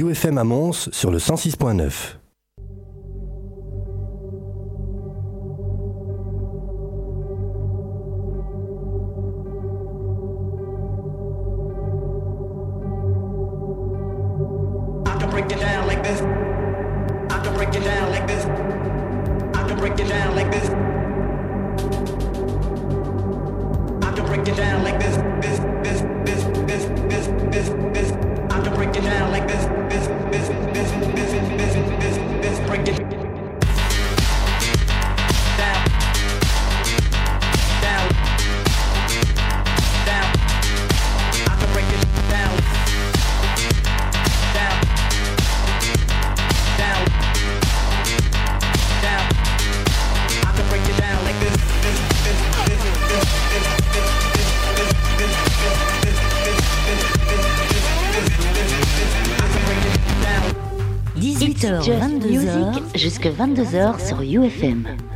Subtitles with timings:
[0.00, 2.21] UFM à Mons sur le 106.9.
[63.32, 65.11] 22h sur UFM.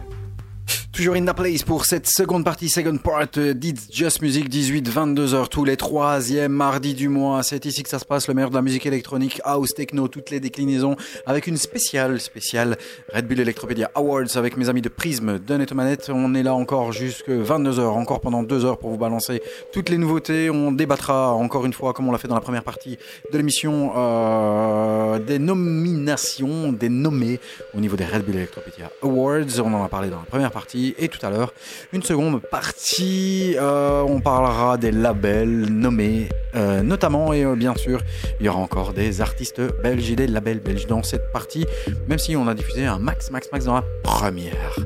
[1.07, 5.65] Toujours in the place pour cette seconde partie, second part d'It's Just Music, 18-22h tous
[5.65, 7.45] les troisièmes mardis du mois.
[7.45, 10.31] C'est ici que ça se passe, le meilleur de la musique électronique, house, techno, toutes
[10.31, 12.77] les déclinaisons, avec une spéciale, spéciale
[13.15, 16.11] Red Bull Electropedia Awards avec mes amis de Prism, de Netomanette.
[16.13, 19.99] On est là encore jusque 22h, encore pendant deux heures pour vous balancer toutes les
[19.99, 20.51] nouveautés.
[20.51, 22.99] On débattra encore une fois, comme on l'a fait dans la première partie
[23.33, 27.39] de l'émission, euh, des nominations, des nommés
[27.75, 29.61] au niveau des Red Bull Electropedia Awards.
[29.61, 31.53] On en a parlé dans la première partie et tout à l'heure
[31.93, 33.57] une seconde partie.
[33.59, 38.01] Euh, on parlera des labels nommés euh, notamment et euh, bien sûr
[38.41, 41.67] il y aura encore des artistes belges et des labels belges dans cette partie
[42.09, 44.77] même si on a diffusé un max max max dans la première.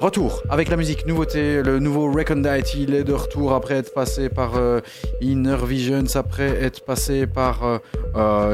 [0.00, 4.28] Retour avec la musique nouveauté, le nouveau Recondite il est de retour après être passé
[4.28, 4.52] par
[5.20, 7.80] Inner Visions, après être passé par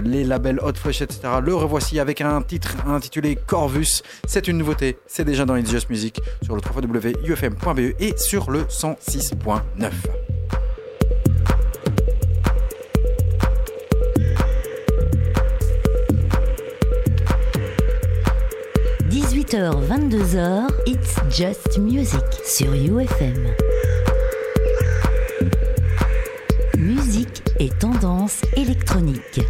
[0.05, 1.21] les labels Hot Fresh etc.
[1.43, 4.03] Le revoici avec un titre intitulé Corvus.
[4.27, 8.51] C'est une nouveauté, c'est déjà dans It's Just Music sur le 3 www.ufm.be et sur
[8.51, 9.91] le 106.9.
[19.09, 23.55] 18h, 22h, It's Just Music sur UFM.
[26.79, 29.41] Musique et tendance électronique.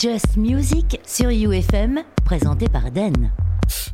[0.00, 3.30] Just Music sur UFM, présenté par Den.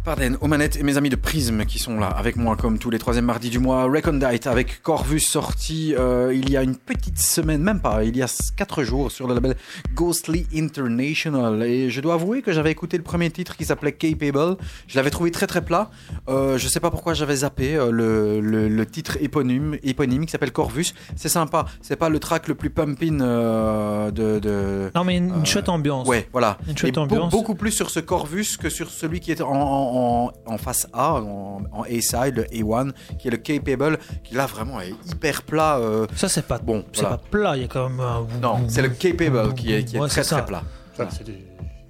[0.06, 2.90] Pardon, aux manettes et mes amis de Prism qui sont là avec moi comme tous
[2.90, 3.82] les troisièmes mardis du mois.
[3.86, 8.22] Recondite avec Corvus sorti euh, il y a une petite semaine, même pas, il y
[8.22, 9.56] a 4 jours sur le label
[9.96, 11.60] Ghostly International.
[11.64, 14.58] Et je dois avouer que j'avais écouté le premier titre qui s'appelait Capable.
[14.86, 15.90] Je l'avais trouvé très très plat.
[16.28, 20.30] Euh, je sais pas pourquoi j'avais zappé euh, le, le, le, titre éponyme, éponyme qui
[20.30, 20.94] s'appelle Corvus.
[21.16, 21.64] C'est sympa.
[21.82, 26.06] C'est pas le track le plus pumping euh, de, de, Non mais une, chouette ambiance.
[26.06, 26.58] Ouais, voilà.
[26.68, 27.32] Une chouette Et ambiance.
[27.32, 30.86] beaucoup plus sur ce Corvus que sur celui qui est en, en, en, en face
[30.92, 35.42] A, en, en A-side, le A1, qui est le Capable, qui là vraiment est hyper
[35.42, 35.78] plat.
[35.78, 37.16] euh, Ça c'est pas Bon, c'est voilà.
[37.18, 39.96] pas plat, il y a quand même un- Non, c'est le Capable qui est, qui
[39.96, 40.62] est Ouais, très très plat.
[40.96, 41.34] Ça, c'est du,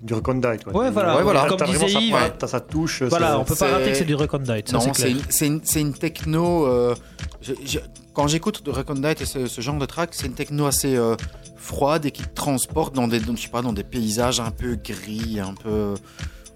[0.03, 0.67] du recondite.
[0.73, 1.17] Ouais, voilà.
[1.17, 1.47] Ouais, voilà.
[1.49, 3.03] Comme disait Yves, t'as sa touche.
[3.03, 6.67] Voilà, on peut pas rater que c'est du recondite, non, c'est une, techno.
[6.67, 6.95] euh,
[7.43, 7.79] je- je-
[8.13, 11.17] quand j'écoute de Recondite et ce, ce genre de track, c'est une techno assez euh,
[11.57, 14.51] froide et qui te transporte dans des, dans, je sais pas, dans des paysages un
[14.51, 15.95] peu gris, un peu,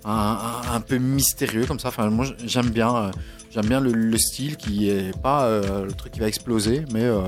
[0.04, 1.88] un, peu mystérieux comme ça.
[1.88, 3.10] Enfin, moi, j'aime bien, euh,
[3.50, 7.04] j'aime bien le, le style qui est pas euh, le truc qui va exploser, mais
[7.04, 7.20] euh,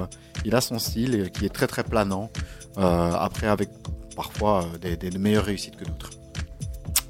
[0.45, 2.31] il a son style et qui est très très planant.
[2.79, 3.69] Euh, après, avec
[4.17, 6.11] parfois des, des- de meilleures réussites que d'autres.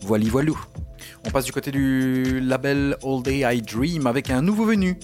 [0.03, 0.59] Voili voilou.
[1.25, 4.99] On passe du côté du label All Day I Dream avec un nouveau venu.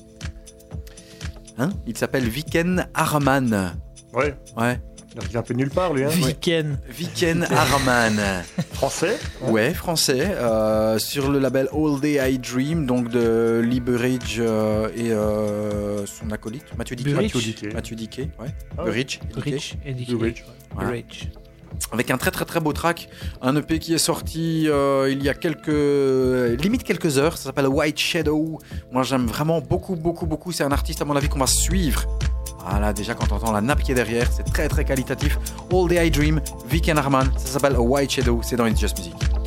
[1.59, 1.71] Hein?
[1.87, 3.75] Il s'appelle Viken Arman.
[4.13, 4.81] Ouais, Ouais.
[5.19, 6.05] Il arrive un peu nulle part, lui.
[6.05, 6.11] Hein.
[6.23, 6.79] Weekend.
[6.89, 8.21] Viken Arman.
[8.73, 9.19] Français.
[9.43, 10.21] Ouais, français.
[10.37, 16.07] euh, sur le label All Day I Dream, donc de Lee Burridge euh, et euh,
[16.07, 16.95] son acolyte, Mathieu.
[16.97, 17.35] Burridge.
[17.35, 17.69] Mathieu Diquet.
[17.75, 18.47] Mathieu Diquet, ouais.
[18.79, 18.85] Ouais.
[18.85, 19.19] Burridge,
[19.85, 19.93] et.
[19.95, 20.45] Burridge,
[20.75, 20.93] Voilà.
[21.93, 23.09] Avec un très très très beau track,
[23.43, 25.69] un EP qui est sorti euh, il y a quelques
[26.63, 28.59] limite quelques heures, ça s'appelle White Shadow.
[28.91, 32.05] Moi j'aime vraiment beaucoup beaucoup beaucoup, c'est un artiste à mon avis qu'on va suivre.
[32.67, 35.39] Voilà, déjà quand on entend la nappe qui est derrière, c'est très très qualitatif.
[35.73, 39.38] All Day I Dream, Viken Arman, ça s'appelle White Shadow, c'est dans It's Just Music.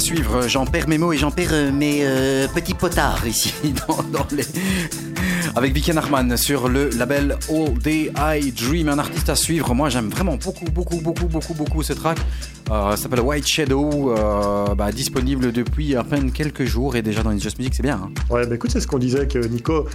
[0.00, 3.52] Suivre, j'en perds mes mots et j'en perds euh, mes euh, petits potards ici
[3.88, 4.44] dans, dans les...
[5.56, 9.74] avec Viken Harman sur le label All Day I Dream, un artiste à suivre.
[9.74, 12.18] Moi, j'aime vraiment beaucoup, beaucoup, beaucoup, beaucoup, beaucoup ce track.
[12.70, 17.22] Euh, ça s'appelle White Shadow, euh, bah, disponible depuis à peine quelques jours et déjà
[17.22, 18.00] dans les Just Music, c'est bien.
[18.04, 18.10] hein.
[18.30, 19.86] Ouais, bah écoute, c'est ce qu'on disait que Nico.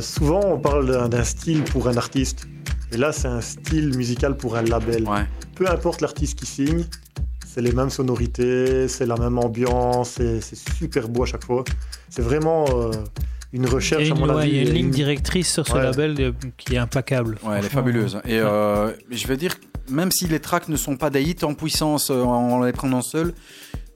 [0.00, 2.46] souvent, on parle d'un- d'un style pour un artiste.
[2.92, 5.02] Et là, c'est un style musical pour un label.
[5.08, 5.24] Ouais.
[5.56, 6.84] Peu importe l'artiste qui signe,
[7.54, 10.40] c'est les mêmes sonorités, c'est la même ambiance, c'est
[10.76, 11.62] super beau à chaque fois.
[12.10, 12.90] C'est vraiment euh,
[13.52, 14.50] une recherche, à mon ouais, avis.
[14.50, 15.82] il y a une ligne directrice sur ce Ouais.
[15.84, 17.38] label qui est implacable.
[17.44, 18.18] Ouais, elle est fabuleuse.
[18.24, 19.54] Et euh, je veux dire,
[19.88, 23.02] même si les tracks ne sont pas des hits en puissance euh, en les prenant
[23.02, 23.32] seuls,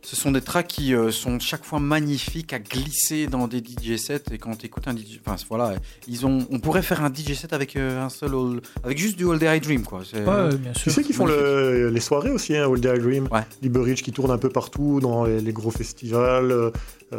[0.03, 3.97] ce sont des tracks qui euh, sont chaque fois magnifiques à glisser dans des DJ
[3.97, 4.23] sets.
[4.33, 5.75] Et quand tu écoutes un DJ, enfin voilà,
[6.07, 9.17] ils ont, on pourrait faire un DJ set avec euh, un seul, all- avec juste
[9.19, 10.03] du All Day I Dream quoi.
[10.09, 12.97] C'est- Ouais, ouais, bien Tu sais qu'ils font le- les soirées aussi, hein, All Day
[12.97, 13.41] I Dream, Ouais.
[13.61, 16.71] Liberidge qui tourne un peu partout dans les, les gros festivals, euh, euh,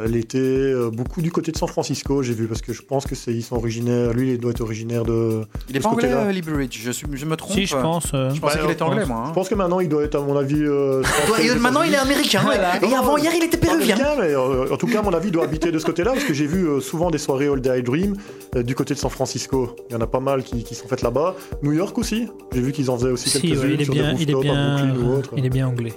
[0.08, 3.15] l'été, euh, beaucoup du côté de San Francisco, j'ai vu, parce que je pense que
[3.15, 5.41] c'est ils sont originaires, lui il doit être originaire de...
[5.69, 6.79] Il est de pas anglais, euh, Liberidge.
[6.84, 7.53] Je, suis, je me trompe.
[7.58, 8.12] Si, je pense.
[8.13, 9.17] euh, Je pensais qu'il était anglais, moi.
[9.17, 9.29] hein.
[9.29, 10.62] Je pense que maintenant il doit être à mon avis...
[10.62, 12.41] euh, français, Ouais, des maintenant, il est américain.
[12.81, 13.96] Et avant hier, il était péruvien.
[13.96, 16.12] Américain, mais euh, en tout cas, à mon avis, il doit habiter de ce côté-là,
[16.13, 18.15] parce que j'ai vu euh, souvent des soirées All Day I Dream
[18.55, 19.75] euh, du côté de San Francisco.
[19.89, 21.36] Il y en a pas mal qui, qui sont faites là-bas.
[21.63, 25.31] New York aussi, j'ai vu qu'ils en faisaient aussi si, ouais, il il autre.
[25.36, 25.93] il est bien anglais.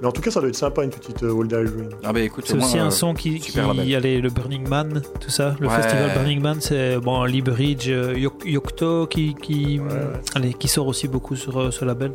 [0.00, 1.88] Mais en tout cas, ça doit être sympa une petite euh, All Day I Dream.
[2.04, 3.88] Ah bah écoute, C'est aussi euh, un son qui, qui super label.
[3.88, 5.54] y allait le Burning Man, tout ça.
[5.60, 5.74] Le Ouais.
[5.76, 8.14] festival Burning Man, c'est bon, Liberidge, euh,
[8.44, 9.98] Yocto qui, qui, Ouais, ouais.
[10.34, 12.12] allez, qui sort aussi beaucoup sur euh, ce label.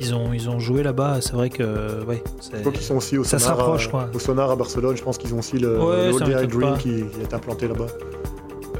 [0.00, 2.96] Ils ont, ils ont joué là-bas, c'est vrai que ouais, c'est- Je crois qu'ils sont
[2.96, 4.10] aussi au Ça Sonar, à, quoi.
[4.14, 4.94] au Sonar à Barcelone.
[4.96, 7.86] Je pense qu'ils ont aussi le, Ouais, le qui, qui est implanté là-bas.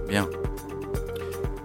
[0.09, 0.29] Bien.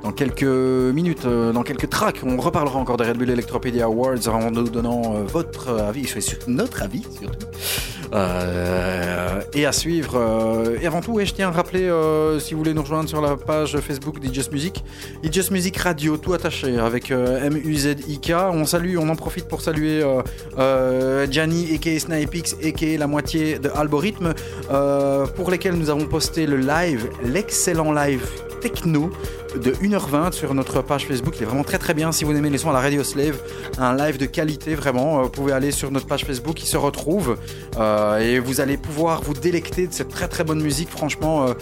[0.03, 4.27] Dans quelques minutes, euh, dans quelques tracks, on reparlera encore des Red Bull Electropedia Awards
[4.27, 6.11] en nous donnant euh, votre avis,
[6.48, 7.46] notre avis surtout.
[8.14, 10.20] Euh, et à suivre.
[10.81, 11.90] et avant tout, je tiens à rappeler,
[12.40, 14.83] si vous voulez nous rejoindre sur la page Facebook d'E-Just Music,
[15.24, 18.33] E-Just Music Radio, tout attaché, avec M-U-Z-I-K.
[18.51, 20.03] On salue, on en profite pour saluer
[21.29, 22.00] Gianni, a.k.a.
[22.00, 22.98] Snipix, a.k.a.
[22.98, 24.33] la moitié de Algorithme,
[25.35, 28.27] pour lesquels nous avons posté le live, l'excellent live
[28.61, 29.11] techno
[29.55, 31.35] de 1h20 sur notre page Facebook.
[31.37, 32.11] Il est vraiment très très bien.
[32.11, 33.40] Si vous aimez les sons à la Radio Slave,
[33.77, 36.77] un live de qualité vraiment, euh, vous pouvez aller sur notre page Facebook, il se
[36.77, 37.37] retrouve
[37.77, 40.90] euh, et vous allez pouvoir vous délecter de cette très très bonne musique.
[40.90, 41.53] Franchement, euh,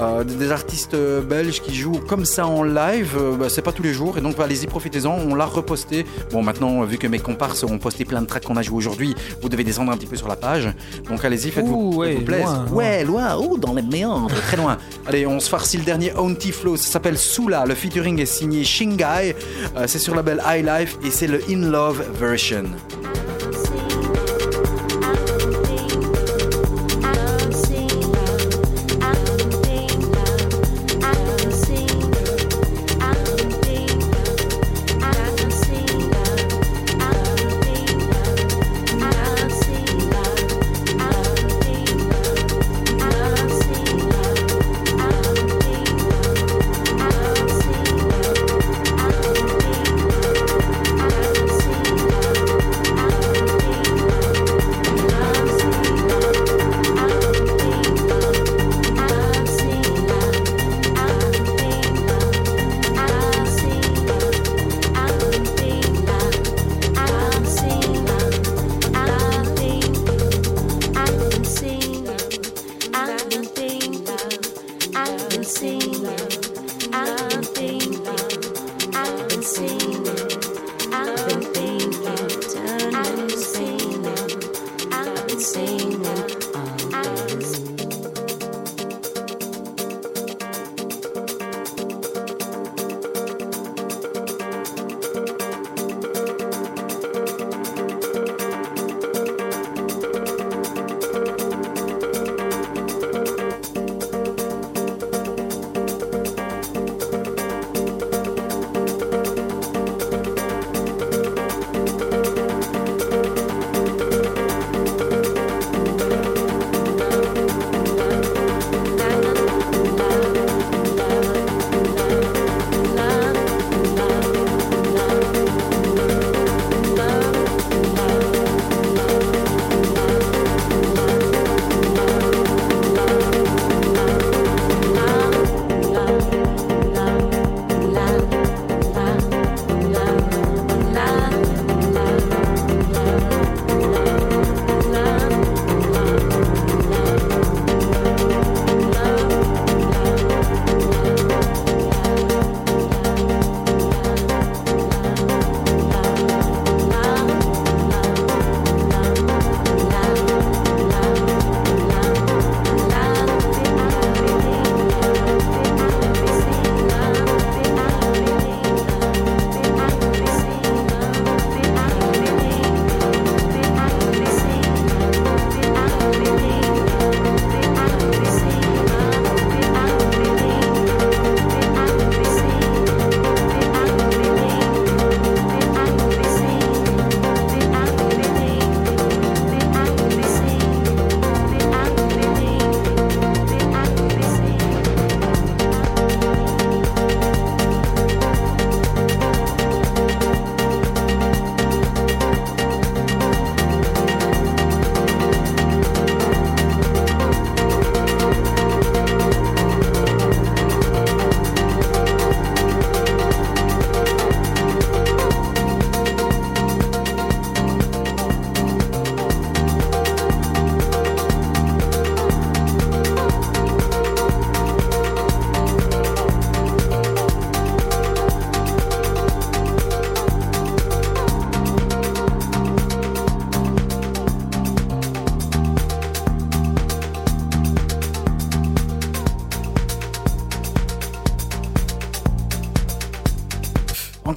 [0.00, 3.92] euh, des artistes belges qui jouent comme ça en live, bah, c'est pas tous les
[3.92, 5.12] jours et donc bah, allez-y, profitez-en.
[5.12, 6.06] On l'a reposté.
[6.32, 9.14] Bon, maintenant, vu que mes comparses ont posté plein de tracks qu'on a joué aujourd'hui,
[9.42, 10.68] vous devez descendre un petit peu sur la page.
[11.08, 12.66] Donc allez-y, faites-vous ouais, faites-vous plaisir.
[12.72, 14.78] Ouais, loin, oh, dans les méandres, très loin.
[15.06, 17.64] Allez, on se farcit le dernier Auntie Flow, ça s'appelle Sula.
[17.66, 19.36] Le featuring est signé Shingai.
[19.76, 22.64] Euh, c'est sur le label High Life et c'est le In Love version.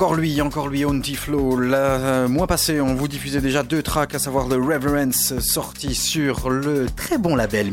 [0.02, 1.56] Encore lui, encore lui, Auntie Flow.
[1.58, 5.94] Le euh, mois passé, on vous diffusait déjà deux tracks, à savoir The Reverence, sorti
[5.94, 7.72] sur le très bon label.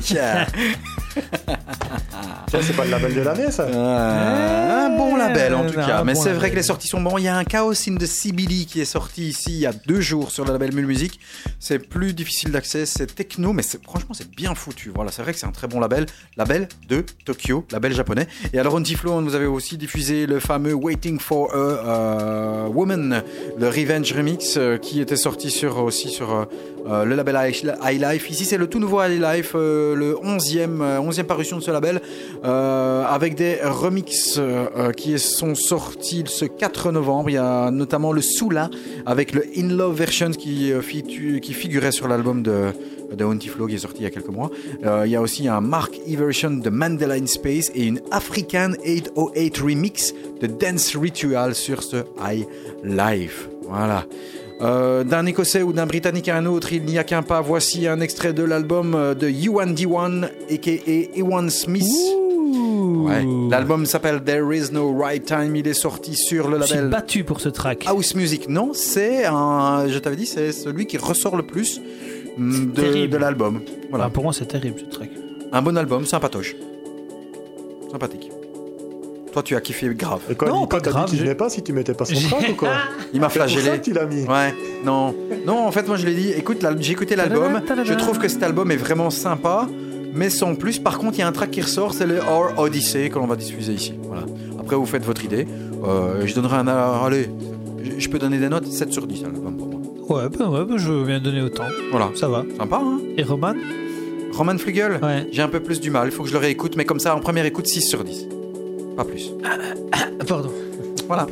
[0.00, 0.44] Tiens,
[2.50, 5.86] c'est pas le label de l'année, ça Euh, un bon label en Euh, tout un
[5.86, 6.02] cas.
[6.04, 6.50] Mais bon c'est vrai label.
[6.50, 7.16] que les sorties sont bons.
[7.18, 9.72] Il y a un Chaos in the CBD qui est sorti ici il y a
[9.72, 11.20] deux jours sur le label Mule Music.
[11.60, 14.90] C'est plus difficile d'accès, c'est techno, mais c'est- franchement c'est bien foutu.
[14.94, 16.06] Voilà, c'est vrai que c'est un très bon label.
[16.36, 18.26] Label de Tokyo, label japonais.
[18.52, 23.22] Et alors Anti-Flow, on nous avait aussi diffusé le fameux Waiting for a euh, Woman,
[23.58, 26.46] le Revenge Remix, euh, qui était sorti sur, aussi sur
[26.88, 27.38] euh, le label
[27.82, 28.30] High Life.
[28.30, 32.00] Ici c'est le tout nouveau High Life, le 11e, euh, 11e parution de ce label,
[32.42, 34.40] avec des remixes
[34.96, 37.30] qui sont sortis ce 4 novembre.
[37.30, 38.70] Il y a notamment le Soula
[39.06, 40.72] avec le In Love Version qui
[41.54, 42.72] figurait sur l'album de,
[43.16, 44.50] de Flow qui est sorti il y a quelques mois.
[44.84, 48.00] Euh, il y a aussi un Mark E version de Mandela in Space et une
[48.10, 52.46] African 808 remix de Dance Ritual sur ce High
[52.84, 53.48] Life.
[53.68, 54.06] Voilà.
[54.60, 57.40] Euh, d'un Écossais ou d'un Britannique à un autre, il n'y a qu'un pas.
[57.40, 61.18] Voici un extrait de l'album euh, de Yuan D1, a.k.a.
[61.18, 61.86] Ewan Smith.
[62.54, 63.24] Ouais.
[63.50, 65.56] L'album s'appelle There Is No Right Time.
[65.56, 67.86] Il est sorti sur le Je suis label battu pour ce track.
[67.86, 68.48] House Music.
[68.48, 69.88] Non, c'est un.
[69.88, 71.80] Je t'avais dit, c'est celui qui ressort le plus
[72.38, 73.12] de, terrible.
[73.12, 73.60] de l'album.
[73.90, 74.06] Voilà.
[74.06, 75.10] Ah, pour moi, c'est terrible ce track.
[75.52, 76.56] Un bon album, sympatoche.
[77.90, 78.30] Sympathique.
[79.32, 80.20] Toi, tu as kiffé grave.
[80.30, 82.54] Et quoi, Non, pas grave, j'ai- venait pas si tu mettais pas son track ou
[82.54, 82.68] quoi
[83.14, 83.80] Il m'a C'est pour ça flagellé.
[83.80, 84.24] qu'il a mis.
[84.24, 85.14] Ouais, non.
[85.46, 88.42] Non, en fait, moi je l'ai dit, écoute, j'ai écouté l'album, je trouve que cet
[88.42, 89.68] album est vraiment sympa,
[90.14, 90.78] mais sans plus.
[90.78, 93.26] Par contre, il y a un track qui ressort, c'est le Our Odyssey que l'on
[93.26, 93.94] va diffuser ici.
[94.02, 94.24] Voilà.
[94.60, 95.46] Après, vous faites votre idée.
[95.84, 96.66] Euh, je donnerai un.
[96.68, 97.28] Allez,
[97.82, 99.71] je- je peux donner des notes 7 sur 10 à l'album pour moi.
[100.12, 101.64] Ouais, bah, ouais, bah, je viens de donner autant.
[101.90, 102.10] Voilà.
[102.14, 102.44] Ça va.
[102.58, 103.54] Sympa, hein Et Roman?
[104.32, 105.26] Roman Flugel Ouais.
[105.30, 107.14] J'ai un peu plus du mal, il faut que je le réécoute, mais comme ça,
[107.14, 108.28] en première écoute, 6 sur 10.
[108.96, 109.30] Pas plus.
[110.26, 110.50] Pardon.
[111.06, 111.26] Voilà.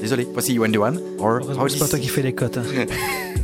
[0.00, 0.26] Désolé.
[0.32, 1.00] Voici You and the One.
[1.18, 2.58] Or Heureusement que c'est pas toi qui fais les cotes.
[2.58, 2.62] hein.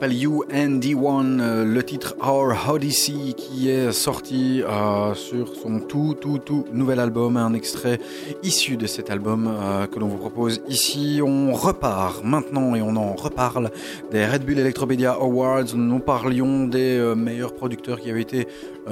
[0.00, 6.38] s'appelle UND1, euh, le titre Our Odyssey qui est sorti euh, sur son tout tout
[6.38, 7.98] tout nouvel album, un extrait
[8.42, 11.20] issu de cet album euh, que l'on vous propose ici.
[11.22, 13.70] On repart maintenant et on en reparle
[14.10, 15.74] des Red Bull Electropedia Awards.
[15.74, 18.48] Nous parlions des euh, meilleurs producteurs qui avaient été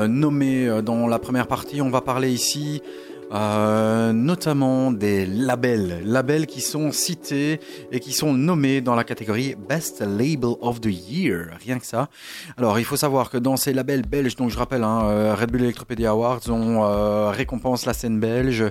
[0.07, 1.81] nommés dans la première partie.
[1.81, 2.83] On va parler ici
[3.31, 10.01] notamment des labels, labels qui sont cités et qui sont nommés dans la catégorie Best
[10.01, 12.09] Label of the Year, rien que ça.
[12.57, 15.51] Alors il faut savoir que dans ces labels belges, donc je rappelle, hein, euh, Red
[15.51, 18.65] Bull Electropedia Awards, on euh, récompense la scène belge,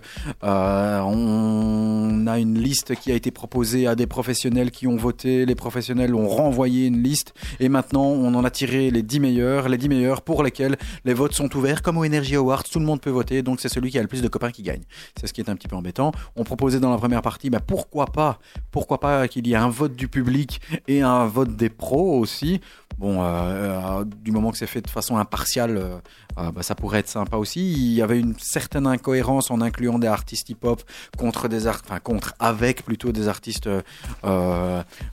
[0.44, 5.46] Euh, on a une liste qui a été proposée à des professionnels qui ont voté,
[5.46, 7.34] les professionnels ont renvoyé une liste.
[7.60, 11.14] Et maintenant on en a tiré les 10 meilleurs, les 10 meilleurs pour lesquels les
[11.14, 13.92] votes sont ouverts, comme au Energy Awards, tout le monde peut voter, donc c'est celui
[13.92, 14.84] qui a le plus de copains qui gagne.
[15.20, 16.12] C'est ce qui est un petit peu embêtant.
[16.36, 18.40] On proposait dans la première partie, bah, pourquoi pas,
[18.72, 22.62] pourquoi pas qu'il y ait un vote du public et un vote des pros aussi.
[22.98, 27.00] Bon, euh, euh, du moment que c'est fait de façon impartiale, euh, bah, ça pourrait
[27.00, 27.72] être sympa aussi.
[27.72, 30.82] Il y avait une certaine incohérence en incluant des artistes hip-hop
[31.16, 33.70] contre des art, enfin contre avec plutôt des artistes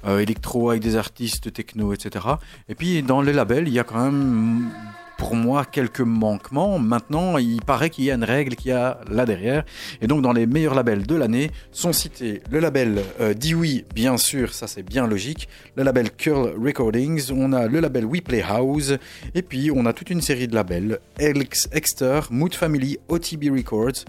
[0.07, 2.25] électro avec des artistes techno, etc.
[2.69, 4.71] Et puis dans les labels, il y a quand même
[5.19, 6.79] pour moi quelques manquements.
[6.79, 9.65] Maintenant, il paraît qu'il y a une règle qui a là derrière.
[10.01, 14.17] Et donc, dans les meilleurs labels de l'année sont cités le label euh, Dewey, bien
[14.17, 15.49] sûr, ça c'est bien logique.
[15.77, 18.93] Le label Curl Recordings, on a le label We Play House,
[19.35, 24.05] et puis on a toute une série de labels Alex Exter, Mood Family, OTB Records,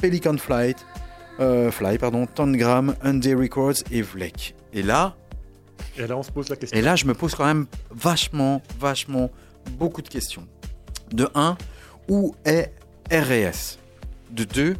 [0.00, 0.84] Pelican Flight,
[1.40, 4.54] euh, Fly, pardon, Tangram, Unday Records et Vlek.
[4.72, 5.16] Et là,
[5.96, 6.76] Et là, on se pose la question.
[6.78, 9.30] et là, je me pose quand même vachement, vachement
[9.68, 10.46] beaucoup de questions.
[11.12, 11.56] De 1,
[12.08, 12.72] où est
[13.10, 13.78] RS
[14.30, 14.76] De 2,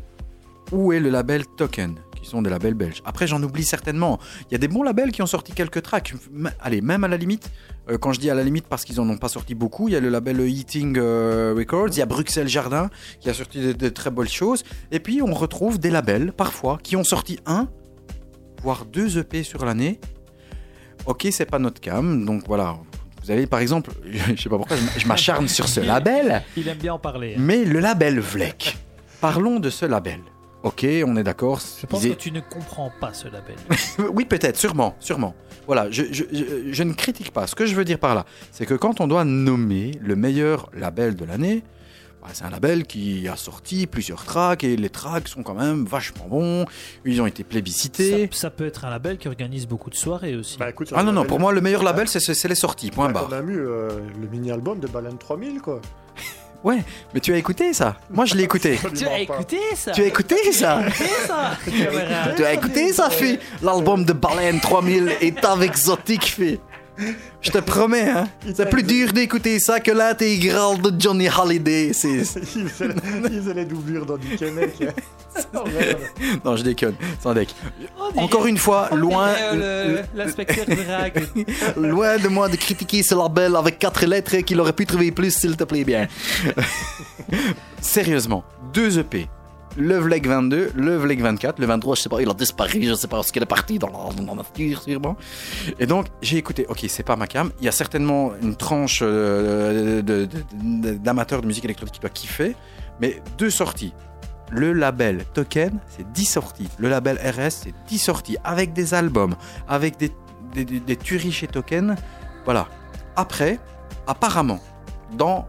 [0.73, 3.03] où est le label Token qui sont des labels belges?
[3.05, 4.19] Après, j'en oublie certainement.
[4.49, 6.15] Il y a des bons labels qui ont sorti quelques tracks.
[6.61, 7.51] Allez, même à la limite,
[7.91, 9.93] euh, quand je dis à la limite parce qu'ils en ont pas sorti beaucoup, il
[9.93, 13.75] y a le label Eating euh, Records, il y a Bruxelles Jardin qui a sorti
[13.75, 14.65] de, très belles choses.
[14.91, 17.69] Et puis, on retrouve des labels, parfois, qui ont sorti un,
[18.63, 20.01] voire deux EP sur l'année.
[21.07, 22.77] Ok, c'est pas notre cam, donc voilà.
[23.29, 23.91] Vous avez par exemple,
[24.35, 27.35] je sais pas pourquoi, je- m'acharne sur ce label, Il aime bien en parler.
[27.37, 27.41] hein.
[27.41, 28.79] mais le label Vlek.
[29.21, 30.21] Parlons de ce label.
[30.63, 31.61] Ok, on est d'accord.
[31.81, 33.57] Je pense que tu ne comprends pas ce label.
[34.15, 35.35] Oui, peut-être, sûrement, sûrement.
[35.67, 37.47] Voilà, je, je- je- je ne critique pas.
[37.47, 40.71] Ce que je veux dire par là, c'est que quand on doit nommer le meilleur
[40.73, 41.63] label de l'année,
[42.33, 46.27] c'est un label qui a sorti plusieurs tracks et les tracks sont quand même vachement
[46.29, 46.65] bons.
[47.05, 48.29] Ils ont été plébiscités.
[48.33, 50.59] ça peut être un label qui organise beaucoup de soirées aussi.
[50.59, 53.07] Bah, écoute, Ah non, non, label- pour moi, le meilleur label, c'est les sorties, point
[53.09, 53.29] Bah, barre.
[53.31, 53.89] On a eu euh,
[54.21, 55.81] le mini-album de Baleine 3000, quoi.
[56.65, 56.83] Ouais,
[57.15, 57.97] mais tu as écouté ça?
[58.11, 58.81] Moi, je l'ai écouté.
[58.97, 59.93] tu as écouté ça?
[59.95, 60.81] Tu as écouté ça?
[62.37, 63.39] Tu as écouté ça, fille?
[63.63, 66.59] L'album de Baleine 3000 est avec exotique, fille.
[67.41, 68.29] Je te promets, hein.
[68.55, 71.93] C'est plus dur d'écouter ça que l'intégrale de Johnny Hallyday.
[71.93, 72.09] C'est...
[72.57, 72.95] Ils faisaient,
[73.31, 74.73] ils faisaient les doublures dans du Québec.
[75.55, 75.59] Oh.
[76.45, 77.55] Non, je déconne, sans deck.
[77.79, 80.03] Dirait- Encore une fois, loin, euh,
[81.77, 84.85] le- loin de moi de critiquer ce label avec quatre lettres et qu'il aurait pu
[84.87, 86.09] trouver plus, s'il te plaît bien.
[87.81, 89.29] Sérieusement, deux EP.
[89.81, 92.95] Le Vlek 22, le Vlek 24, le 23, je sais pas, il a disparu, je
[92.95, 95.17] sais pas ce qu'il est parti dans la, dans la nature, sûrement.
[95.79, 99.01] Et donc, j'ai écouté, ok, c'est pas ma cam, il y a certainement une tranche
[99.03, 102.57] euh, d'amateurs de musique électronique qui doit kiffer,
[103.01, 103.95] mais deux sorties.
[104.51, 106.69] Le label Token, c'est 10 sorties.
[106.79, 109.37] Le label RS, c'est 10 sorties, avec des albums,
[109.69, 110.11] avec des-
[110.55, 111.95] des tueries chez Token.
[112.45, 112.67] Voilà.
[113.15, 113.61] Après,
[114.09, 114.59] apparemment,
[115.17, 115.47] dans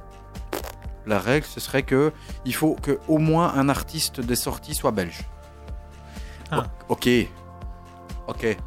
[1.10, 2.12] la règle, ce serait que
[2.46, 5.20] il faut que au moins un artiste des sorties soit belge.
[6.52, 6.66] Ah.
[6.90, 7.08] O- Ok.
[8.28, 8.58] Ok.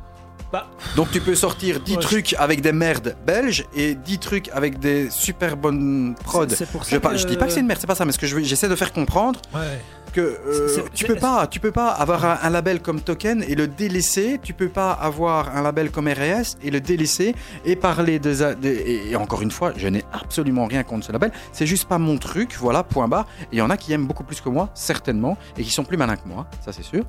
[0.53, 0.67] Bah.
[0.97, 4.49] Donc tu peux sortir 10 Ouais, je- trucs avec des merdes belges et 10 trucs
[4.51, 6.51] avec des super bonnes prod.
[6.51, 8.05] C'est- c'est pour Je, pas- je dis pas que c'est une merde, c'est pas ça,
[8.05, 9.81] mais ce que je j'essaie de faire comprendre Ouais.
[10.13, 13.55] Que euh, tu peux pas, tu peux pas avoir un, un label comme Token et
[13.55, 14.39] le délaisser.
[14.43, 19.11] Tu peux pas avoir un label comme RS et le délaisser et parler de, et,
[19.11, 21.33] et encore une fois, je n'ai absolument rien contre ce label.
[21.53, 23.27] C'est juste pas mon truc, voilà, point barre.
[23.45, 25.85] Et il y en a qui aiment beaucoup plus que moi, certainement, et qui sont
[25.85, 27.05] plus malins que moi, ça c'est sûr.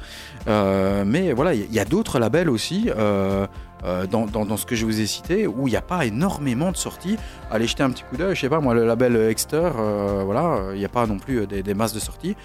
[0.48, 2.90] Euh, mais voilà, il y a- il y a, d'autres labels aussi.
[2.96, 3.46] euh,
[3.84, 6.78] euh, dans, ce que je vous ai cité, où il n'y a pas énormément de
[6.78, 7.18] sorties.
[7.52, 10.74] Allez jeter un petit coup d'œil, je sais pas, moi, le label Exter, euh, voilà,
[10.74, 12.36] il n'y a pas non plus euh, des, masses de sorties.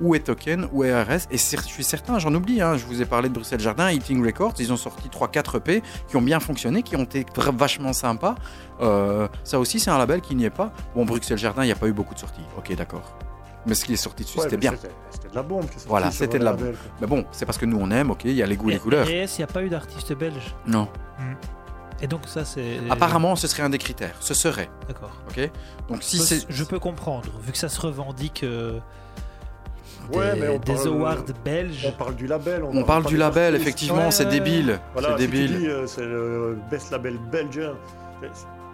[0.00, 3.02] Où est Token, où est RS Et je suis certain, j'en oublie, hein, je vous
[3.02, 6.40] ai parlé de Bruxelles Jardin, Eating Records, ils ont sorti 3-4 EP qui ont bien
[6.40, 8.34] fonctionné, qui ont été vachement sympas.
[8.80, 10.72] Ça aussi, c'est un label qui n'y est pas.
[10.94, 13.18] Bon, Bruxelles Jardin, il n'y a pas eu beaucoup de sorties, ok, d'accord.
[13.66, 14.72] Mais ce qui est sorti dessus, Ouais, c'était bien.
[14.72, 15.68] C'était c'était de la bombe.
[15.68, 16.66] qui est Voilà, c'était de la quoi.
[17.00, 18.74] Mais bon, c'est parce que nous on aime, ok, il y a les goûts et
[18.74, 19.08] les couleurs.
[19.08, 20.54] et il n'y a pas eu d'artiste belge.
[20.66, 20.88] Non.
[22.00, 22.78] Et donc ça c'est.
[22.90, 24.14] Apparemment, ce serait un des critères.
[24.20, 24.70] Ce serait.
[24.86, 25.10] D'accord.
[25.28, 25.50] Ok.
[25.88, 28.78] Donc si Je- c'est Je peux comprendre, vu que ça se revendique euh,
[30.12, 31.84] Ouais, des, mais on des parle- awards belges.
[31.86, 32.62] On parle du label.
[32.64, 33.62] on parle du label, artistes.
[33.68, 34.78] effectivement, Ouais, c'est débile.
[34.92, 35.58] Voilà, c'est si tu débile.
[35.58, 37.60] dis, euh, c'est le best label belge.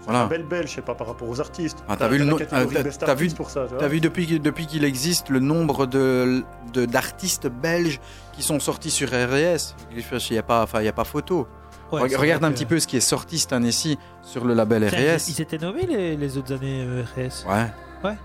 [0.04, 0.26] C'est Voilà.
[0.26, 1.78] un label belge, je sais pas par rapport aux artistes.
[1.88, 3.66] Ah, t'as vu le t'as pour ça.
[3.78, 6.44] T'as depuis, qu'il- depuis qu'il existe le nombre de
[6.74, 8.00] d'artistes belges
[8.32, 11.48] qui sont sortis sur RS Il n'y a, pas- enfin, il y a pas photo.
[11.90, 14.84] Ouais, Regarde un que- petit peu ce qui est sorti cette année-ci sur le label
[14.86, 15.28] RS.
[15.28, 17.46] Ils, ils étaient nommés les, les autres années euh, RS.
[17.48, 18.16] Ouais.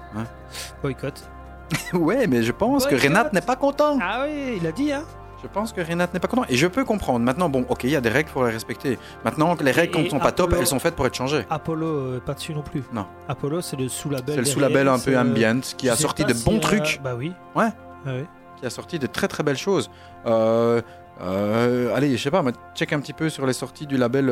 [0.82, 1.23] Boycott.
[1.93, 2.95] ouais, mais je pense que.
[2.95, 3.97] Renate n'est pas content.
[4.01, 5.03] Ah oui, il a dit, hein
[5.41, 6.45] Je pense que Renate n'est pas content.
[6.49, 7.23] Et je peux comprendre.
[7.23, 8.99] Maintenant, bon, ok, il y a des règles pour les respecter.
[9.23, 11.45] Maintenant, les règles, quand et sont pas top, elles sont faites pour être changées.
[11.49, 12.83] Apollo, euh, pas dessus non plus.
[12.91, 13.05] Non.
[13.27, 14.35] Apollo, c'est le sous-label.
[14.35, 16.99] C'est le sous-label un peu euh, ambient qui a sorti de si, bons euh, trucs.
[17.03, 17.33] Bah oui.
[17.55, 17.69] Ouais.
[18.05, 18.25] Ah oui.
[18.57, 19.89] qui a sorti de très très belles choses.
[20.25, 20.81] Euh,
[21.21, 24.29] allez, je sais pas, mais check un petit peu sur les sorties du label,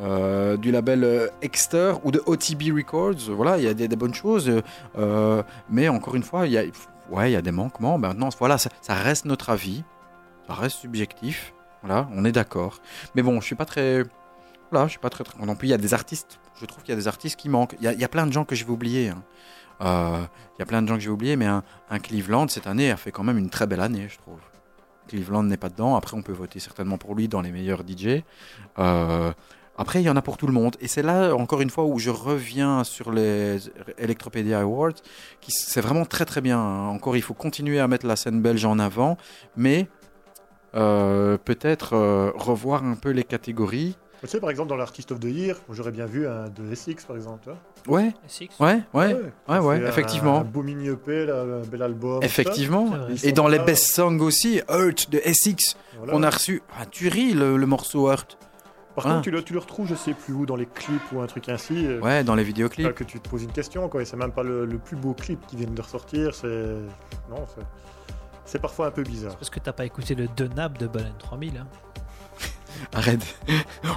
[0.00, 3.30] euh, du label euh, Exter ou de OTB Records.
[3.30, 4.50] Voilà, il y a des, des bonnes choses,
[4.98, 6.62] euh, mais encore une fois, il y a,
[7.10, 7.98] ouais, il y a des manquements.
[7.98, 9.84] Maintenant, voilà, ça, ça reste notre avis,
[10.54, 11.52] reste subjectif.
[11.82, 12.78] Voilà, on est d'accord.
[13.14, 14.04] Mais bon, je suis pas très,
[14.70, 15.68] voilà, je suis pas très non plus.
[15.68, 17.74] Il y a des artistes, je trouve qu'il y a des artistes qui manquent.
[17.80, 19.08] Il y a, y a plein de gens que je vais oublier.
[19.08, 19.22] hein.
[19.80, 20.22] Euh,
[20.56, 21.62] Il y a plein de gens que j'ai oubliés, mais un,
[22.00, 24.38] Cleveland cette année a fait quand même une très belle année, je trouve.
[25.08, 25.96] Cleveland n'est pas dedans.
[25.96, 28.22] Après, on peut voter certainement pour lui dans les meilleurs DJ.
[28.78, 29.32] Euh,
[29.76, 30.76] après, il y en a pour tout le monde.
[30.80, 33.58] Et c'est là, encore une fois, où je reviens sur les
[33.98, 34.92] Electropedia Awards,
[35.40, 36.58] qui c'est vraiment très très bien.
[36.60, 36.88] hein.
[36.90, 39.16] Encore, il faut continuer à mettre la scène belge en avant,
[39.56, 39.88] mais
[40.72, 43.96] peut-être euh, revoir un peu les catégories.
[44.20, 47.04] Tu sais, par exemple, dans l'Artist of the Year, j'aurais bien vu un de SX,
[47.06, 47.50] par exemple.
[47.82, 47.90] tu.
[47.90, 48.48] Ouais, Six.
[48.60, 49.16] ouais, ouais,
[49.48, 50.38] ouais, ouais, fait un- effectivement.
[50.40, 52.22] Un beau mini EP, là, un bel album.
[52.22, 52.88] effectivement.
[53.24, 56.12] Et dans les best songs aussi, Hurt de Essex, Voilà.
[56.14, 58.38] on a reçu un tuerie le, le morceau Hurt.
[58.94, 59.14] Par Voilà.
[59.16, 61.26] contre, tu le, tu le retrouves, je sais plus où, dans les clips ou un
[61.26, 61.86] truc ainsi.
[61.86, 62.94] euh, Ouais, dans les là, vidéoclips.
[62.94, 64.02] que tu te poses une question, quoi.
[64.02, 66.32] Et c'est même pas le, le plus beau clip qui vient de ressortir.
[66.34, 66.46] C'est.
[67.28, 67.64] Non, c'est.
[68.52, 69.34] C'est parfois un peu bizarre.
[69.36, 71.56] Parce que t'as pas écouté le Denab de Balen 3000.
[71.56, 71.66] Hein.
[72.94, 73.20] Arrête,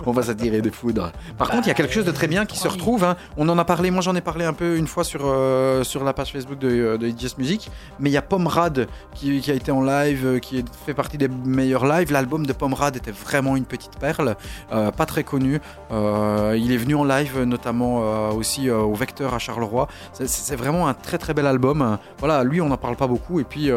[0.06, 1.12] on va s'attirer des foudres.
[1.38, 3.04] Par contre, il y a quelque chose de très bien qui se retrouve.
[3.04, 3.16] hein.
[3.36, 6.04] On en a parlé, moi j'en ai parlé un peu une fois sur, euh, sur
[6.04, 7.72] la page Facebook de, euh, de Just Music.
[8.00, 11.18] Mais il y a Pomrad qui, qui a été en live, euh, qui fait partie
[11.18, 12.12] des meilleurs lives.
[12.12, 14.36] L'album de Pomrad était vraiment une petite perle,
[14.72, 15.62] euh, pas très connu.
[15.92, 19.88] Euh, il est venu en live, notamment euh, aussi euh, au Vecteur à Charleroi.
[20.14, 21.98] C'est- C'est vraiment un très très bel album.
[22.20, 23.40] Voilà, lui on n'en parle pas beaucoup.
[23.40, 23.72] Et puis.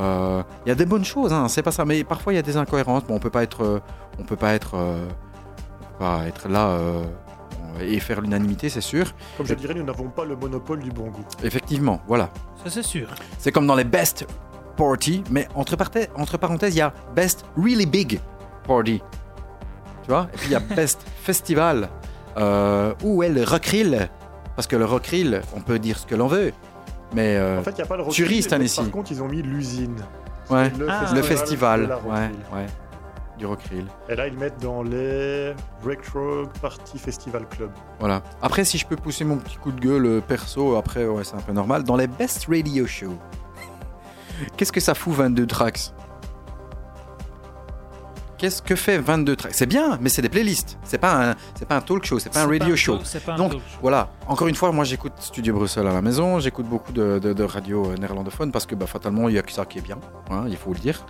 [0.00, 2.36] Euh, euh, il y a des bonnes choses, hein, c'est pas ça, mais parfois il
[2.36, 3.04] y a des incohérences.
[3.04, 3.80] Bon, on peut pas être, euh,
[4.18, 5.06] on peut pas être, euh,
[5.80, 7.04] on peut pas être là euh,
[7.80, 9.12] et faire l'unanimité, c'est sûr.
[9.36, 11.24] Comme je dirais, nous n'avons pas le monopole du bon goût.
[11.42, 12.30] Effectivement, voilà.
[12.64, 13.08] Ça, c'est sûr.
[13.38, 14.26] C'est comme dans les best
[14.76, 18.20] party, mais entre, parthè- entre parenthèses, il y a best really big
[18.66, 19.02] party.
[20.02, 20.28] Tu vois?
[20.32, 21.88] Et puis il y a best festival.
[22.38, 24.08] Euh, où est le rockrill
[24.56, 26.52] Parce que le rockrill, on peut dire ce que l'on veut,
[27.14, 28.80] mais euh, En fait, il n'y a pas le cette année-ci.
[28.80, 29.96] Par contre, ils ont mis l'usine.
[30.50, 32.66] ouais, Le Ah, le festival, de ouais, ouais,
[33.38, 33.86] du rockrill.
[34.08, 35.54] Et là, ils mettent dans les
[35.84, 37.70] Retro Party Festival Club.
[37.98, 38.22] Voilà.
[38.42, 41.36] Après, si je peux pousser mon petit coup de gueule euh, perso, après, ouais, c'est
[41.36, 41.84] un peu normal.
[41.84, 43.18] Dans les best radio shows,
[44.56, 45.92] qu'est-ce que ça fout 22 tracks?
[48.40, 49.52] Qu'est-ce que fait 22 tracks?
[49.54, 50.78] C'est bien, mais c'est des playlists.
[50.82, 52.96] C'est pas un, c'est pas un talk show, c'est pas un radio un show.
[52.96, 53.58] talk- C'est pas un Donc, show.
[53.82, 57.34] Voilà, encore une fois, moi j'écoute Studio Bruxelles à la maison, j'écoute beaucoup de, de,
[57.34, 59.82] de radios euh, néerlandophones parce que bah, fatalement il y a que ça qui est
[59.82, 59.98] bien,
[60.30, 61.04] hein, il faut le dire.